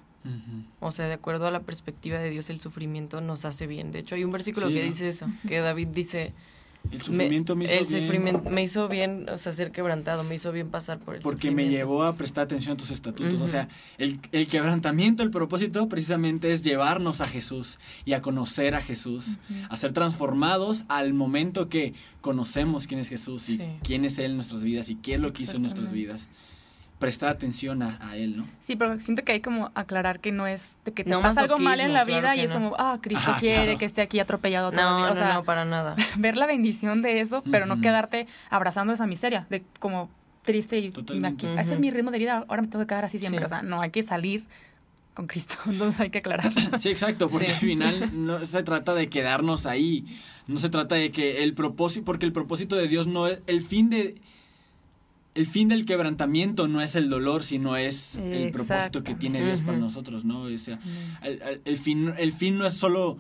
o 0.80 0.92
sea, 0.92 1.08
de 1.08 1.14
acuerdo 1.14 1.48
a 1.48 1.52
la 1.52 1.62
perspectiva 1.62 2.20
de 2.20 2.30
Dios, 2.30 2.50
el 2.50 2.60
sufrimiento 2.60 3.22
nos 3.22 3.46
hace 3.46 3.68
bien. 3.68 3.92
De 3.92 4.00
hecho, 4.00 4.16
hay 4.16 4.24
un 4.24 4.32
versículo 4.32 4.68
que 4.68 4.84
dice 4.84 5.08
eso, 5.08 5.28
que 5.48 5.60
David 5.60 5.88
dice... 5.88 6.34
El 6.92 7.02
sufrimiento 7.02 7.58
me, 7.58 7.66
hizo 7.66 8.00
bien. 8.10 8.42
me 8.50 8.64
hizo 8.64 8.88
bien, 8.88 9.28
o 9.30 9.38
sea, 9.38 9.52
ser 9.52 9.72
quebrantado, 9.72 10.24
me 10.24 10.36
hizo 10.36 10.52
bien 10.54 10.70
pasar 10.70 10.98
por 10.98 11.14
el 11.14 11.22
Porque 11.22 11.52
me 11.52 11.68
llevó 11.68 12.04
a 12.04 12.16
prestar 12.16 12.46
atención 12.46 12.76
a 12.76 12.78
tus 12.78 12.90
estatutos. 12.90 13.42
O 13.42 13.48
sea, 13.48 13.68
el, 13.98 14.20
el, 14.32 14.48
quebrantamiento, 14.48 15.22
el 15.22 15.30
propósito 15.30 15.90
precisamente 15.90 16.54
es 16.54 16.64
llevarnos 16.64 17.20
a 17.20 17.28
Jesús 17.28 17.80
y 18.06 18.14
a 18.14 18.22
conocer 18.22 18.76
a 18.76 18.82
Jesús, 18.82 19.40
a 19.70 19.76
ser 19.76 19.92
transformados 19.92 20.86
al 20.88 21.14
momento 21.14 21.68
que 21.68 21.94
conocemos 22.22 22.88
quién 22.88 23.02
es 23.02 23.10
Jesús 23.10 23.50
y 23.50 23.60
quién 23.84 24.06
es 24.06 24.18
Él 24.18 24.32
en 24.32 24.36
nuestras 24.38 24.64
vidas 24.64 24.90
y 24.90 24.96
qué 24.96 25.16
es 25.16 25.20
lo 25.20 25.34
que 25.34 25.44
hizo 25.44 25.58
en 25.58 25.64
nuestras 25.64 25.92
vidas 25.92 26.30
prestar 27.00 27.30
atención 27.30 27.82
a, 27.82 28.16
él, 28.18 28.38
¿no? 28.38 28.46
Sí, 28.60 28.76
pero 28.76 29.00
siento 29.00 29.24
que 29.24 29.32
hay 29.32 29.40
como 29.40 29.72
aclarar 29.74 30.20
que 30.20 30.34
no 30.34 30.46
es 30.46 30.78
de 30.84 30.92
que 30.92 31.06
te 31.06 31.12
pasa 31.18 31.42
algo 31.42 31.58
mal 31.58 31.80
en 31.80 31.94
la 31.94 32.04
vida 32.04 32.36
y 32.36 32.42
es 32.42 32.52
como, 32.52 32.76
ah, 32.78 33.00
Cristo 33.02 33.32
quiere 33.40 33.78
que 33.78 33.86
esté 33.86 34.02
aquí 34.02 34.20
atropellado 34.20 34.72
todo. 34.72 34.82
No, 34.82 35.12
o 35.12 35.16
sea, 35.16 35.34
no, 35.36 35.44
para 35.46 35.64
nada. 35.64 35.96
ver 36.18 36.36
la 36.36 36.46
bendición 36.46 37.02
de 37.02 37.22
eso, 37.22 37.42
pero 37.50 37.66
no 37.66 37.80
quedarte 37.82 38.28
abrazando 38.50 38.94
esa 38.94 39.08
miseria, 39.08 39.48
de 39.50 39.64
como 39.80 40.10
triste 40.44 40.80
y, 40.80 40.94
aquí, 41.24 41.48
ese 41.58 41.74
es 41.74 41.80
mi 41.80 41.90
ritmo 41.92 42.12
de 42.12 42.20
vida, 42.20 42.46
ahora 42.48 42.62
me 42.62 42.68
tengo 42.68 42.84
que 42.84 42.88
quedar 42.88 43.06
así 43.06 43.18
siempre. 43.18 43.46
O 43.46 43.50
sea, 43.50 43.62
no, 43.62 43.82
hay 43.82 43.92
que 43.92 44.04
salir 44.04 44.44
con 45.14 45.28
Cristo, 45.28 45.56
entonces 45.68 46.02
hay 46.02 46.10
que 46.10 46.18
aclarar. 46.18 46.52
Sí, 46.80 46.90
exacto, 46.90 47.30
porque 47.30 47.48
al 47.48 47.60
final 47.60 48.26
no 48.26 48.40
se 48.40 48.62
trata 48.64 48.94
de 48.94 49.10
quedarnos 49.10 49.66
ahí, 49.66 50.06
no 50.48 50.60
se 50.60 50.70
trata 50.70 50.96
de 50.96 51.12
que 51.12 51.44
el 51.44 51.54
propósito, 51.54 52.04
porque 52.04 52.26
el 52.26 52.34
propósito 52.34 52.76
de 52.76 52.90
Dios 52.90 53.08
no 53.08 53.28
es, 53.28 53.40
el 53.48 53.62
fin 53.62 53.90
de 53.90 54.16
el 55.40 55.48
fin 55.48 55.70
del 55.70 55.86
quebrantamiento 55.86 56.68
no 56.68 56.82
es 56.82 56.98
el 56.98 57.10
dolor, 57.10 57.46
sino 57.46 57.78
es 57.78 58.18
el 58.18 58.52
propósito 58.52 59.04
que 59.06 59.16
tiene 59.16 59.42
Dios 59.42 59.62
para 59.62 59.78
nosotros, 59.78 60.26
¿no? 60.26 60.42
O 60.42 60.58
sea, 60.58 60.78
el, 61.64 61.78
fin, 61.78 62.14
el 62.18 62.34
fin 62.34 62.58
no 62.58 62.66
es 62.66 62.74
solo 62.74 63.18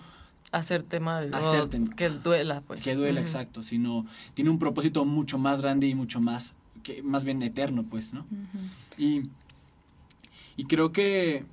hacerte 0.52 1.00
mal, 1.00 1.34
hacerte, 1.34 1.82
que 1.96 2.10
duela, 2.10 2.60
pues. 2.60 2.84
Que 2.84 2.96
duela, 2.96 3.22
exacto, 3.22 3.62
sino 3.62 4.06
tiene 4.34 4.50
un 4.50 4.60
propósito 4.60 5.06
mucho 5.06 5.38
más 5.38 5.62
grande 5.62 5.88
y 5.88 5.96
mucho 5.96 6.20
más, 6.20 6.56
que, 6.84 7.02
más 7.04 7.24
bien 7.24 7.42
eterno, 7.42 7.86
pues, 7.90 8.14
¿no? 8.14 8.26
y, 8.98 9.30
y 10.58 10.66
creo 10.66 10.92
que 10.92 11.46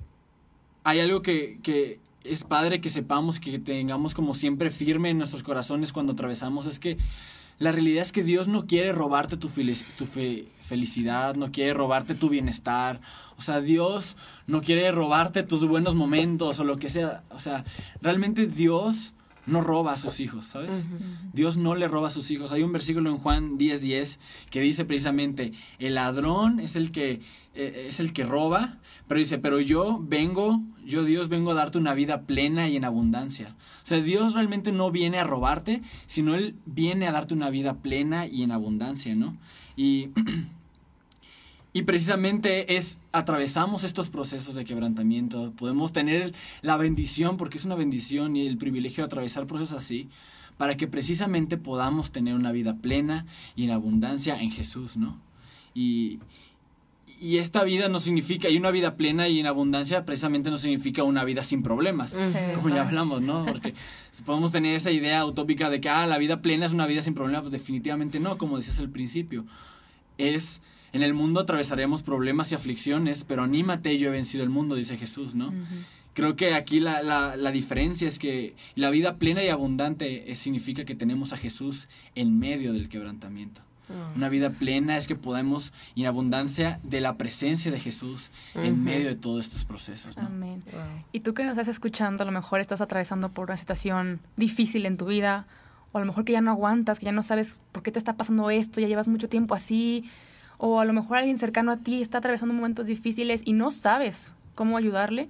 hay 0.83 0.99
algo 0.99 1.21
que, 1.21 1.59
que 1.63 2.01
es 2.25 2.43
padre 2.43 2.81
que 2.81 2.89
sepamos, 2.89 3.39
que 3.39 3.57
tengamos 3.57 4.13
como 4.13 4.33
siempre 4.33 4.69
firme 4.69 5.11
en 5.11 5.17
nuestros 5.17 5.43
corazones 5.43 5.93
cuando 5.93 6.11
atravesamos, 6.11 6.65
es 6.65 6.77
que 6.77 6.97
la 7.59 7.71
realidad 7.71 8.03
es 8.03 8.11
que 8.11 8.23
Dios 8.23 8.47
no 8.47 8.67
quiere 8.67 8.91
robarte 8.93 9.35
tu, 9.37 9.49
felicidad, 9.49 11.35
no 11.35 11.51
quiere 11.51 11.73
robarte 11.73 12.13
tu 12.13 12.29
bienestar. 12.29 13.01
O 13.37 13.41
sea, 13.41 13.61
Dios 13.61 14.15
no 14.45 14.61
quiere 14.61 14.91
robarte 14.91 15.43
tus 15.43 15.67
buenos 15.67 15.95
momentos 15.95 16.59
o 16.59 16.63
lo 16.63 16.77
que 16.77 16.89
sea. 16.89 17.23
O 17.31 17.39
sea, 17.39 17.65
realmente 18.01 18.45
Dios 18.45 19.15
no 19.47 19.61
roba 19.61 19.93
a 19.93 19.97
sus 19.97 20.19
hijos, 20.19 20.45
¿sabes? 20.45 20.85
Dios 21.33 21.57
no 21.57 21.73
le 21.73 21.87
roba 21.87 22.09
a 22.09 22.11
sus 22.11 22.29
hijos. 22.29 22.51
Hay 22.51 22.63
un 22.63 22.73
versículo 22.73 23.09
en 23.09 23.17
Juan 23.17 23.57
10:10 23.57 23.79
10 23.79 24.19
que 24.49 24.61
dice 24.61 24.85
precisamente, 24.85 25.53
el 25.79 25.95
ladrón 25.95 26.59
es 26.59 26.75
el 26.75 26.91
que 26.91 27.21
eh, 27.55 27.87
es 27.87 27.99
el 27.99 28.13
que 28.13 28.23
roba, 28.23 28.77
pero 29.07 29.19
dice, 29.19 29.39
pero 29.39 29.59
yo 29.59 29.99
vengo, 29.99 30.61
yo 30.85 31.03
Dios 31.03 31.27
vengo 31.27 31.51
a 31.51 31.55
darte 31.55 31.79
una 31.79 31.95
vida 31.95 32.21
plena 32.21 32.69
y 32.69 32.75
en 32.75 32.85
abundancia. 32.85 33.55
O 33.81 33.85
sea, 33.85 33.99
Dios 33.99 34.35
realmente 34.35 34.71
no 34.71 34.91
viene 34.91 35.17
a 35.17 35.23
robarte, 35.23 35.81
sino 36.05 36.35
Él 36.35 36.55
viene 36.65 37.07
a 37.07 37.11
darte 37.11 37.33
una 37.33 37.49
vida 37.49 37.77
plena 37.77 38.27
y 38.27 38.43
en 38.43 38.51
abundancia, 38.51 39.15
¿no? 39.15 39.37
Y 39.75 40.11
Y 41.77 41.83
precisamente 41.83 42.75
es, 42.75 42.97
atravesamos 43.11 43.83
estos 43.83 44.09
procesos 44.09 44.55
de 44.55 44.65
quebrantamiento, 44.65 45.51
podemos 45.51 45.93
tener 45.93 46.33
la 46.63 46.75
bendición, 46.75 47.37
porque 47.37 47.59
es 47.59 47.65
una 47.65 47.75
bendición 47.75 48.35
y 48.35 48.47
el 48.47 48.57
privilegio 48.57 49.03
de 49.03 49.05
atravesar 49.05 49.45
procesos 49.45 49.77
así, 49.77 50.09
para 50.57 50.75
que 50.75 50.87
precisamente 50.87 51.55
podamos 51.55 52.09
tener 52.09 52.33
una 52.33 52.51
vida 52.51 52.77
plena 52.77 53.27
y 53.55 53.65
en 53.65 53.69
abundancia 53.69 54.41
en 54.41 54.49
Jesús, 54.49 54.97
¿no? 54.97 55.21
Y, 55.75 56.17
y 57.21 57.37
esta 57.37 57.63
vida 57.63 57.89
no 57.89 57.99
significa, 57.99 58.49
y 58.49 58.57
una 58.57 58.71
vida 58.71 58.95
plena 58.95 59.27
y 59.27 59.39
en 59.39 59.45
abundancia 59.45 60.03
precisamente 60.03 60.49
no 60.49 60.57
significa 60.57 61.03
una 61.03 61.23
vida 61.25 61.43
sin 61.43 61.61
problemas, 61.61 62.19
como 62.55 62.69
ya 62.69 62.87
hablamos, 62.87 63.21
¿no? 63.21 63.45
Porque 63.45 63.75
podemos 64.25 64.51
tener 64.51 64.75
esa 64.75 64.89
idea 64.89 65.23
utópica 65.27 65.69
de 65.69 65.79
que, 65.79 65.89
ah, 65.89 66.07
la 66.07 66.17
vida 66.17 66.41
plena 66.41 66.65
es 66.65 66.71
una 66.71 66.87
vida 66.87 67.03
sin 67.03 67.13
problemas, 67.13 67.43
pues 67.43 67.51
definitivamente 67.51 68.19
no, 68.19 68.39
como 68.39 68.57
decías 68.57 68.79
al 68.79 68.89
principio. 68.89 69.45
Es, 70.17 70.63
en 70.93 71.03
el 71.03 71.13
mundo 71.13 71.39
atravesaremos 71.39 72.03
problemas 72.03 72.51
y 72.51 72.55
aflicciones, 72.55 73.23
pero 73.23 73.43
anímate, 73.43 73.97
yo 73.97 74.09
he 74.09 74.11
vencido 74.11 74.43
el 74.43 74.49
mundo, 74.49 74.75
dice 74.75 74.97
Jesús, 74.97 75.35
¿no? 75.35 75.53
Creo 76.13 76.35
que 76.35 76.55
aquí 76.55 76.79
la, 76.79 77.03
la, 77.03 77.35
la, 77.37 77.51
diferencia 77.51 78.07
es 78.07 78.17
que 78.17 78.55
la 78.73 78.89
vida 78.89 79.17
plena 79.17 79.43
y 79.43 79.49
abundante 79.49 80.33
significa 80.33 80.83
que 80.83 80.95
tenemos 80.95 81.31
a 81.31 81.37
Jesús 81.37 81.89
en 82.15 82.39
medio 82.39 82.73
del 82.73 82.89
quebrantamiento. 82.89 83.61
Ah. 83.89 84.11
Una 84.15 84.29
vida 84.29 84.49
plena 84.49 84.97
es 84.97 85.07
que 85.07 85.15
podemos, 85.15 85.73
en 85.95 86.05
abundancia 86.05 86.79
de 86.83 87.01
la 87.01 87.17
presencia 87.17 87.71
de 87.71 87.79
Jesús 87.79 88.31
en 88.55 88.83
medio 88.83 89.07
de 89.07 89.15
todos 89.15 89.45
estos 89.45 89.65
procesos. 89.65 90.17
Amén. 90.17 90.63
Y 91.11 91.21
tú 91.21 91.33
que 91.33 91.43
nos 91.43 91.51
estás 91.51 91.67
escuchando, 91.67 92.23
a 92.23 92.25
lo 92.25 92.31
mejor 92.31 92.59
estás 92.59 92.81
atravesando 92.81 93.29
por 93.29 93.45
una 93.45 93.57
situación 93.57 94.19
difícil 94.35 94.85
en 94.85 94.97
tu 94.97 95.05
vida, 95.05 95.47
o 95.91 95.97
a 95.97 96.01
lo 96.01 96.07
mejor 96.07 96.25
que 96.25 96.33
ya 96.33 96.41
no 96.41 96.51
aguantas, 96.51 96.99
que 96.99 97.05
ya 97.05 97.11
no 97.11 97.23
sabes 97.23 97.57
por 97.71 97.83
qué 97.83 97.91
te 97.91 97.99
está 97.99 98.17
pasando 98.17 98.49
esto, 98.49 98.81
ya 98.81 98.87
llevas 98.87 99.07
mucho 99.07 99.29
tiempo 99.29 99.55
así, 99.55 100.09
o 100.57 100.79
a 100.79 100.85
lo 100.85 100.93
mejor 100.93 101.17
alguien 101.17 101.37
cercano 101.37 101.71
a 101.71 101.77
ti 101.77 102.01
está 102.01 102.17
atravesando 102.17 102.53
momentos 102.53 102.85
difíciles 102.85 103.41
y 103.45 103.53
no 103.53 103.71
sabes 103.71 104.35
cómo 104.55 104.77
ayudarle, 104.77 105.29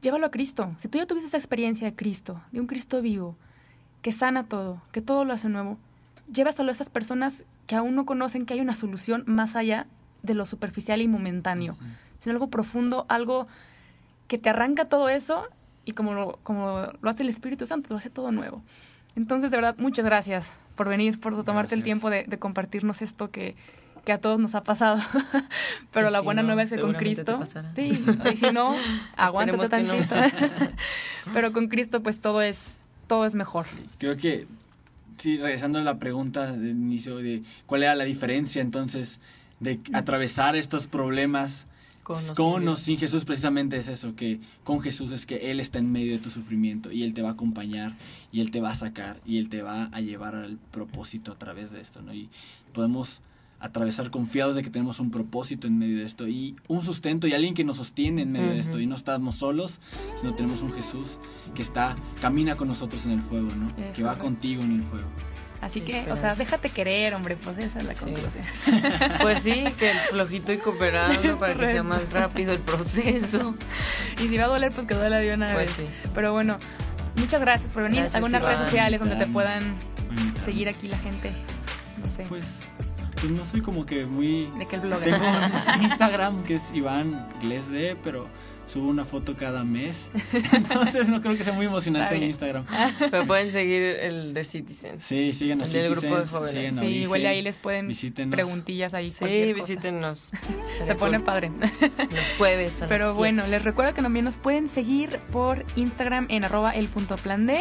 llévalo 0.00 0.26
a 0.26 0.30
Cristo. 0.30 0.74
Si 0.78 0.88
tú 0.88 0.98
ya 0.98 1.06
tuviste 1.06 1.28
esa 1.28 1.36
experiencia 1.36 1.86
de 1.86 1.94
Cristo, 1.94 2.40
de 2.52 2.60
un 2.60 2.66
Cristo 2.66 3.02
vivo, 3.02 3.36
que 4.02 4.12
sana 4.12 4.44
todo, 4.44 4.80
que 4.92 5.02
todo 5.02 5.24
lo 5.24 5.32
hace 5.32 5.48
nuevo, 5.48 5.78
llévaselo 6.32 6.70
a 6.70 6.72
esas 6.72 6.90
personas 6.90 7.44
que 7.66 7.76
aún 7.76 7.94
no 7.94 8.06
conocen 8.06 8.46
que 8.46 8.54
hay 8.54 8.60
una 8.60 8.74
solución 8.74 9.24
más 9.26 9.56
allá 9.56 9.86
de 10.22 10.34
lo 10.34 10.46
superficial 10.46 11.00
y 11.02 11.08
momentáneo, 11.08 11.76
sino 12.18 12.32
algo 12.34 12.48
profundo, 12.48 13.06
algo 13.08 13.46
que 14.26 14.38
te 14.38 14.48
arranca 14.48 14.86
todo 14.86 15.08
eso 15.08 15.48
y 15.84 15.92
como 15.92 16.14
lo, 16.14 16.38
como 16.42 16.86
lo 17.00 17.10
hace 17.10 17.22
el 17.22 17.28
Espíritu 17.28 17.66
Santo, 17.66 17.88
lo 17.90 17.96
hace 17.96 18.10
todo 18.10 18.32
nuevo. 18.32 18.62
Entonces, 19.16 19.50
de 19.50 19.56
verdad, 19.56 19.74
muchas 19.78 20.04
gracias 20.04 20.52
por 20.76 20.88
venir, 20.88 21.20
por 21.20 21.42
tomarte 21.44 21.74
el 21.74 21.82
tiempo 21.82 22.10
de, 22.10 22.24
compartirnos 22.38 23.02
esto 23.02 23.30
que, 23.30 23.56
que, 24.04 24.12
a 24.12 24.20
todos 24.20 24.38
nos 24.38 24.54
ha 24.54 24.62
pasado. 24.62 25.00
Pero 25.92 26.10
la 26.10 26.20
buena 26.20 26.42
nueva 26.42 26.62
es 26.62 26.70
que 26.70 26.80
con 26.80 26.94
Cristo. 26.94 27.40
Sí, 27.74 27.92
y 28.32 28.36
si 28.36 28.50
no, 28.52 28.76
aguántate 29.16 29.68
tantito. 29.68 30.14
Pero 31.34 31.52
con 31.52 31.68
Cristo, 31.68 32.02
pues 32.02 32.20
todo 32.20 32.42
es, 32.42 32.78
todo 33.06 33.26
es 33.26 33.34
mejor. 33.34 33.66
creo 33.98 34.16
que 34.16 34.46
sí, 35.18 35.38
regresando 35.38 35.78
a 35.78 35.82
la 35.82 35.98
pregunta 35.98 36.52
del 36.52 36.70
inicio 36.70 37.16
de 37.16 37.42
cuál 37.66 37.82
era 37.82 37.94
la 37.94 38.04
diferencia 38.04 38.62
entonces 38.62 39.20
de 39.60 39.80
atravesar 39.92 40.56
estos 40.56 40.86
problemas 40.86 41.66
con, 42.34 42.66
o, 42.66 42.76
sin 42.76 42.98
Jesús 42.98 43.24
precisamente 43.24 43.76
es 43.76 43.88
eso, 43.88 44.16
que 44.16 44.40
con 44.64 44.80
Jesús 44.80 45.12
es 45.12 45.26
que 45.26 45.50
Él 45.50 45.60
está 45.60 45.78
en 45.78 45.92
medio 45.92 46.12
de 46.12 46.18
tu 46.18 46.30
sufrimiento 46.30 46.90
y 46.90 47.04
Él 47.04 47.14
te 47.14 47.22
va 47.22 47.30
a 47.30 47.32
acompañar 47.32 47.96
y 48.32 48.40
Él 48.40 48.50
te 48.50 48.60
va 48.60 48.70
a 48.70 48.74
sacar 48.74 49.20
y 49.24 49.38
Él 49.38 49.48
te 49.48 49.62
va 49.62 49.84
a 49.92 50.00
llevar 50.00 50.34
al 50.34 50.58
propósito 50.72 51.30
a 51.30 51.38
través 51.38 51.70
de 51.70 51.80
esto, 51.80 52.02
¿no? 52.02 52.12
Y 52.12 52.28
podemos 52.72 53.22
atravesar 53.60 54.10
confiados 54.10 54.56
de 54.56 54.62
que 54.62 54.70
tenemos 54.70 55.00
un 55.00 55.10
propósito 55.10 55.66
en 55.66 55.78
medio 55.78 55.98
de 55.98 56.04
esto 56.04 56.26
y 56.26 56.56
un 56.66 56.82
sustento 56.82 57.26
y 57.26 57.34
alguien 57.34 57.54
que 57.54 57.62
nos 57.62 57.76
sostiene 57.76 58.22
en 58.22 58.32
medio 58.32 58.48
de 58.50 58.58
esto 58.58 58.80
y 58.80 58.86
no 58.86 58.94
estamos 58.94 59.36
solos, 59.36 59.80
sino 60.16 60.34
tenemos 60.34 60.62
un 60.62 60.72
Jesús 60.72 61.20
que 61.54 61.62
está 61.62 61.96
camina 62.20 62.56
con 62.56 62.68
nosotros 62.68 63.04
en 63.04 63.12
el 63.12 63.22
fuego, 63.22 63.50
¿no? 63.54 63.70
que 63.94 64.02
va 64.02 64.18
contigo 64.18 64.62
en 64.62 64.72
el 64.72 64.82
fuego. 64.82 65.08
Así 65.60 65.82
que, 65.82 66.10
o 66.10 66.16
sea, 66.16 66.34
déjate 66.34 66.70
querer, 66.70 67.14
hombre, 67.14 67.36
pues 67.36 67.58
esa 67.58 67.80
es 67.80 67.84
la 67.84 67.94
conclusión. 67.94 68.44
Pues 69.20 69.42
sí, 69.42 69.62
que 69.78 69.90
el 69.90 69.98
flojito 69.98 70.54
y 70.54 70.56
cooperando 70.56 71.38
para 71.38 71.54
que 71.54 71.66
sea 71.66 71.82
más 71.82 72.10
rápido 72.10 72.52
el 72.52 72.60
proceso. 72.60 73.54
Y 74.22 74.28
si 74.28 74.36
va 74.38 74.44
a 74.44 74.48
doler, 74.48 74.72
pues 74.72 74.86
que 74.86 74.94
duele 74.94 75.16
de 75.16 75.34
una 75.34 75.52
pues 75.52 75.70
Sí. 75.70 75.84
Pero 76.14 76.32
bueno, 76.32 76.58
muchas 77.16 77.42
gracias 77.42 77.74
por 77.74 77.82
venir. 77.82 78.06
Algunas 78.14 78.42
redes 78.42 78.58
sociales 78.58 79.00
donde 79.00 79.16
te 79.16 79.26
puedan 79.26 79.76
seguir 80.44 80.68
aquí 80.68 80.88
la 80.88 80.98
gente. 80.98 81.30
No 82.02 82.08
sé. 82.08 82.24
Pues 82.26 82.62
pues 83.20 83.32
no 83.32 83.44
soy 83.44 83.60
como 83.60 83.86
que 83.86 84.06
muy... 84.06 84.50
¿De 84.58 84.66
qué 84.66 84.78
blog? 84.78 85.00
Tengo 85.00 85.24
Instagram 85.82 86.42
que 86.44 86.54
es 86.54 86.72
Iván 86.72 87.28
Glesde, 87.40 87.96
pero 88.02 88.28
subo 88.66 88.88
una 88.88 89.04
foto 89.04 89.36
cada 89.36 89.64
mes. 89.64 90.10
Entonces 90.52 91.08
no 91.08 91.20
creo 91.20 91.36
que 91.36 91.44
sea 91.44 91.52
muy 91.52 91.66
emocionante 91.66 92.14
en 92.14 92.22
Instagram. 92.22 92.64
Pero 93.10 93.26
pueden 93.26 93.50
seguir 93.50 93.82
el 93.82 94.32
de 94.32 94.44
Citizen. 94.44 95.00
Sí, 95.00 95.32
siguen 95.32 95.60
a 95.60 95.66
Citizen. 95.66 95.90
grupo 95.92 96.18
de 96.18 96.26
jóvenes. 96.26 96.76
Sí, 96.76 96.86
igual 96.86 97.26
ahí 97.26 97.42
les 97.42 97.56
pueden 97.56 97.88
visítenos. 97.88 98.32
preguntillas 98.32 98.94
ahí. 98.94 99.10
Sí, 99.10 99.52
visítenos. 99.52 100.30
Se 100.86 100.94
pone 100.94 101.20
padre. 101.20 101.50
Los 102.10 102.24
jueves. 102.38 102.84
Pero 102.88 103.14
bueno, 103.14 103.46
les 103.46 103.64
recuerdo 103.64 103.92
que 103.92 104.02
también 104.02 104.24
nos 104.24 104.38
pueden 104.38 104.68
seguir 104.68 105.18
por 105.32 105.64
Instagram 105.76 106.26
en 106.30 106.44
arroba 106.44 106.70
el 106.70 106.88
punto 106.88 107.16
plan 107.16 107.46
D. 107.46 107.60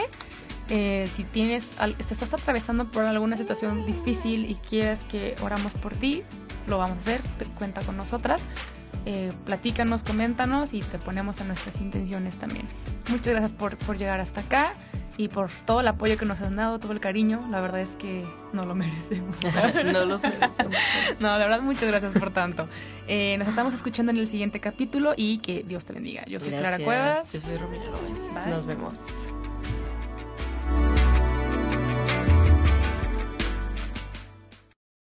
Eh, 0.70 1.10
si 1.12 1.24
tienes, 1.24 1.78
si 2.00 2.14
estás 2.14 2.34
atravesando 2.34 2.86
por 2.86 3.04
alguna 3.04 3.38
situación 3.38 3.86
difícil 3.86 4.50
y 4.50 4.56
quieres 4.56 5.04
que 5.04 5.36
oramos 5.42 5.74
por 5.74 5.96
ti, 5.96 6.24
lo 6.68 6.78
vamos 6.78 6.98
a 6.98 7.00
hacer, 7.00 7.22
cuenta 7.58 7.82
con 7.82 7.98
nosotras. 7.98 8.42
Eh, 9.06 9.32
platícanos, 9.46 10.04
coméntanos 10.04 10.74
y 10.74 10.82
te 10.82 11.00
ponemos 11.00 11.40
en 11.40 11.48
nuestras 11.48 11.78
intenciones 11.78 12.38
también. 12.38 12.68
Muchas 13.10 13.34
gracias 13.34 13.52
por, 13.52 13.78
por 13.78 13.98
llegar 13.98 14.20
hasta 14.20 14.42
acá 14.42 14.74
y 15.18 15.28
por 15.28 15.50
todo 15.66 15.82
el 15.82 15.88
apoyo 15.88 16.18
que 16.18 16.26
nos 16.26 16.40
has 16.42 16.56
dado, 16.56 16.80
todo 16.80 16.92
el 16.92 17.00
cariño. 17.00 17.46
La 17.50 17.60
verdad 17.60 17.82
es 17.82 17.96
que 17.96 18.26
no 18.54 18.66
lo 18.66 18.76
merecemos. 18.76 19.36
no 19.92 20.06
los 20.06 20.22
merecemos. 20.22 20.76
no, 21.20 21.34
de 21.34 21.40
verdad, 21.40 21.62
muchas 21.62 21.90
gracias 21.90 22.14
por 22.14 22.32
tanto. 22.32 22.68
Eh, 23.08 23.36
nos 23.38 23.48
estamos 23.48 23.74
escuchando 23.74 24.12
en 24.12 24.18
el 24.18 24.28
siguiente 24.28 24.60
capítulo 24.60 25.14
y 25.18 25.40
que 25.40 25.64
Dios 25.64 25.86
te 25.86 25.94
bendiga. 25.94 26.24
Yo 26.26 26.40
soy 26.40 26.52
Clara 26.52 26.78
Cuevas. 26.78 27.34
Yo 27.34 27.42
soy 27.42 27.58
Romina 27.58 27.86
López. 27.86 28.48
Nos 28.48 28.66
vemos. 28.66 29.28
Bye. 30.70 31.09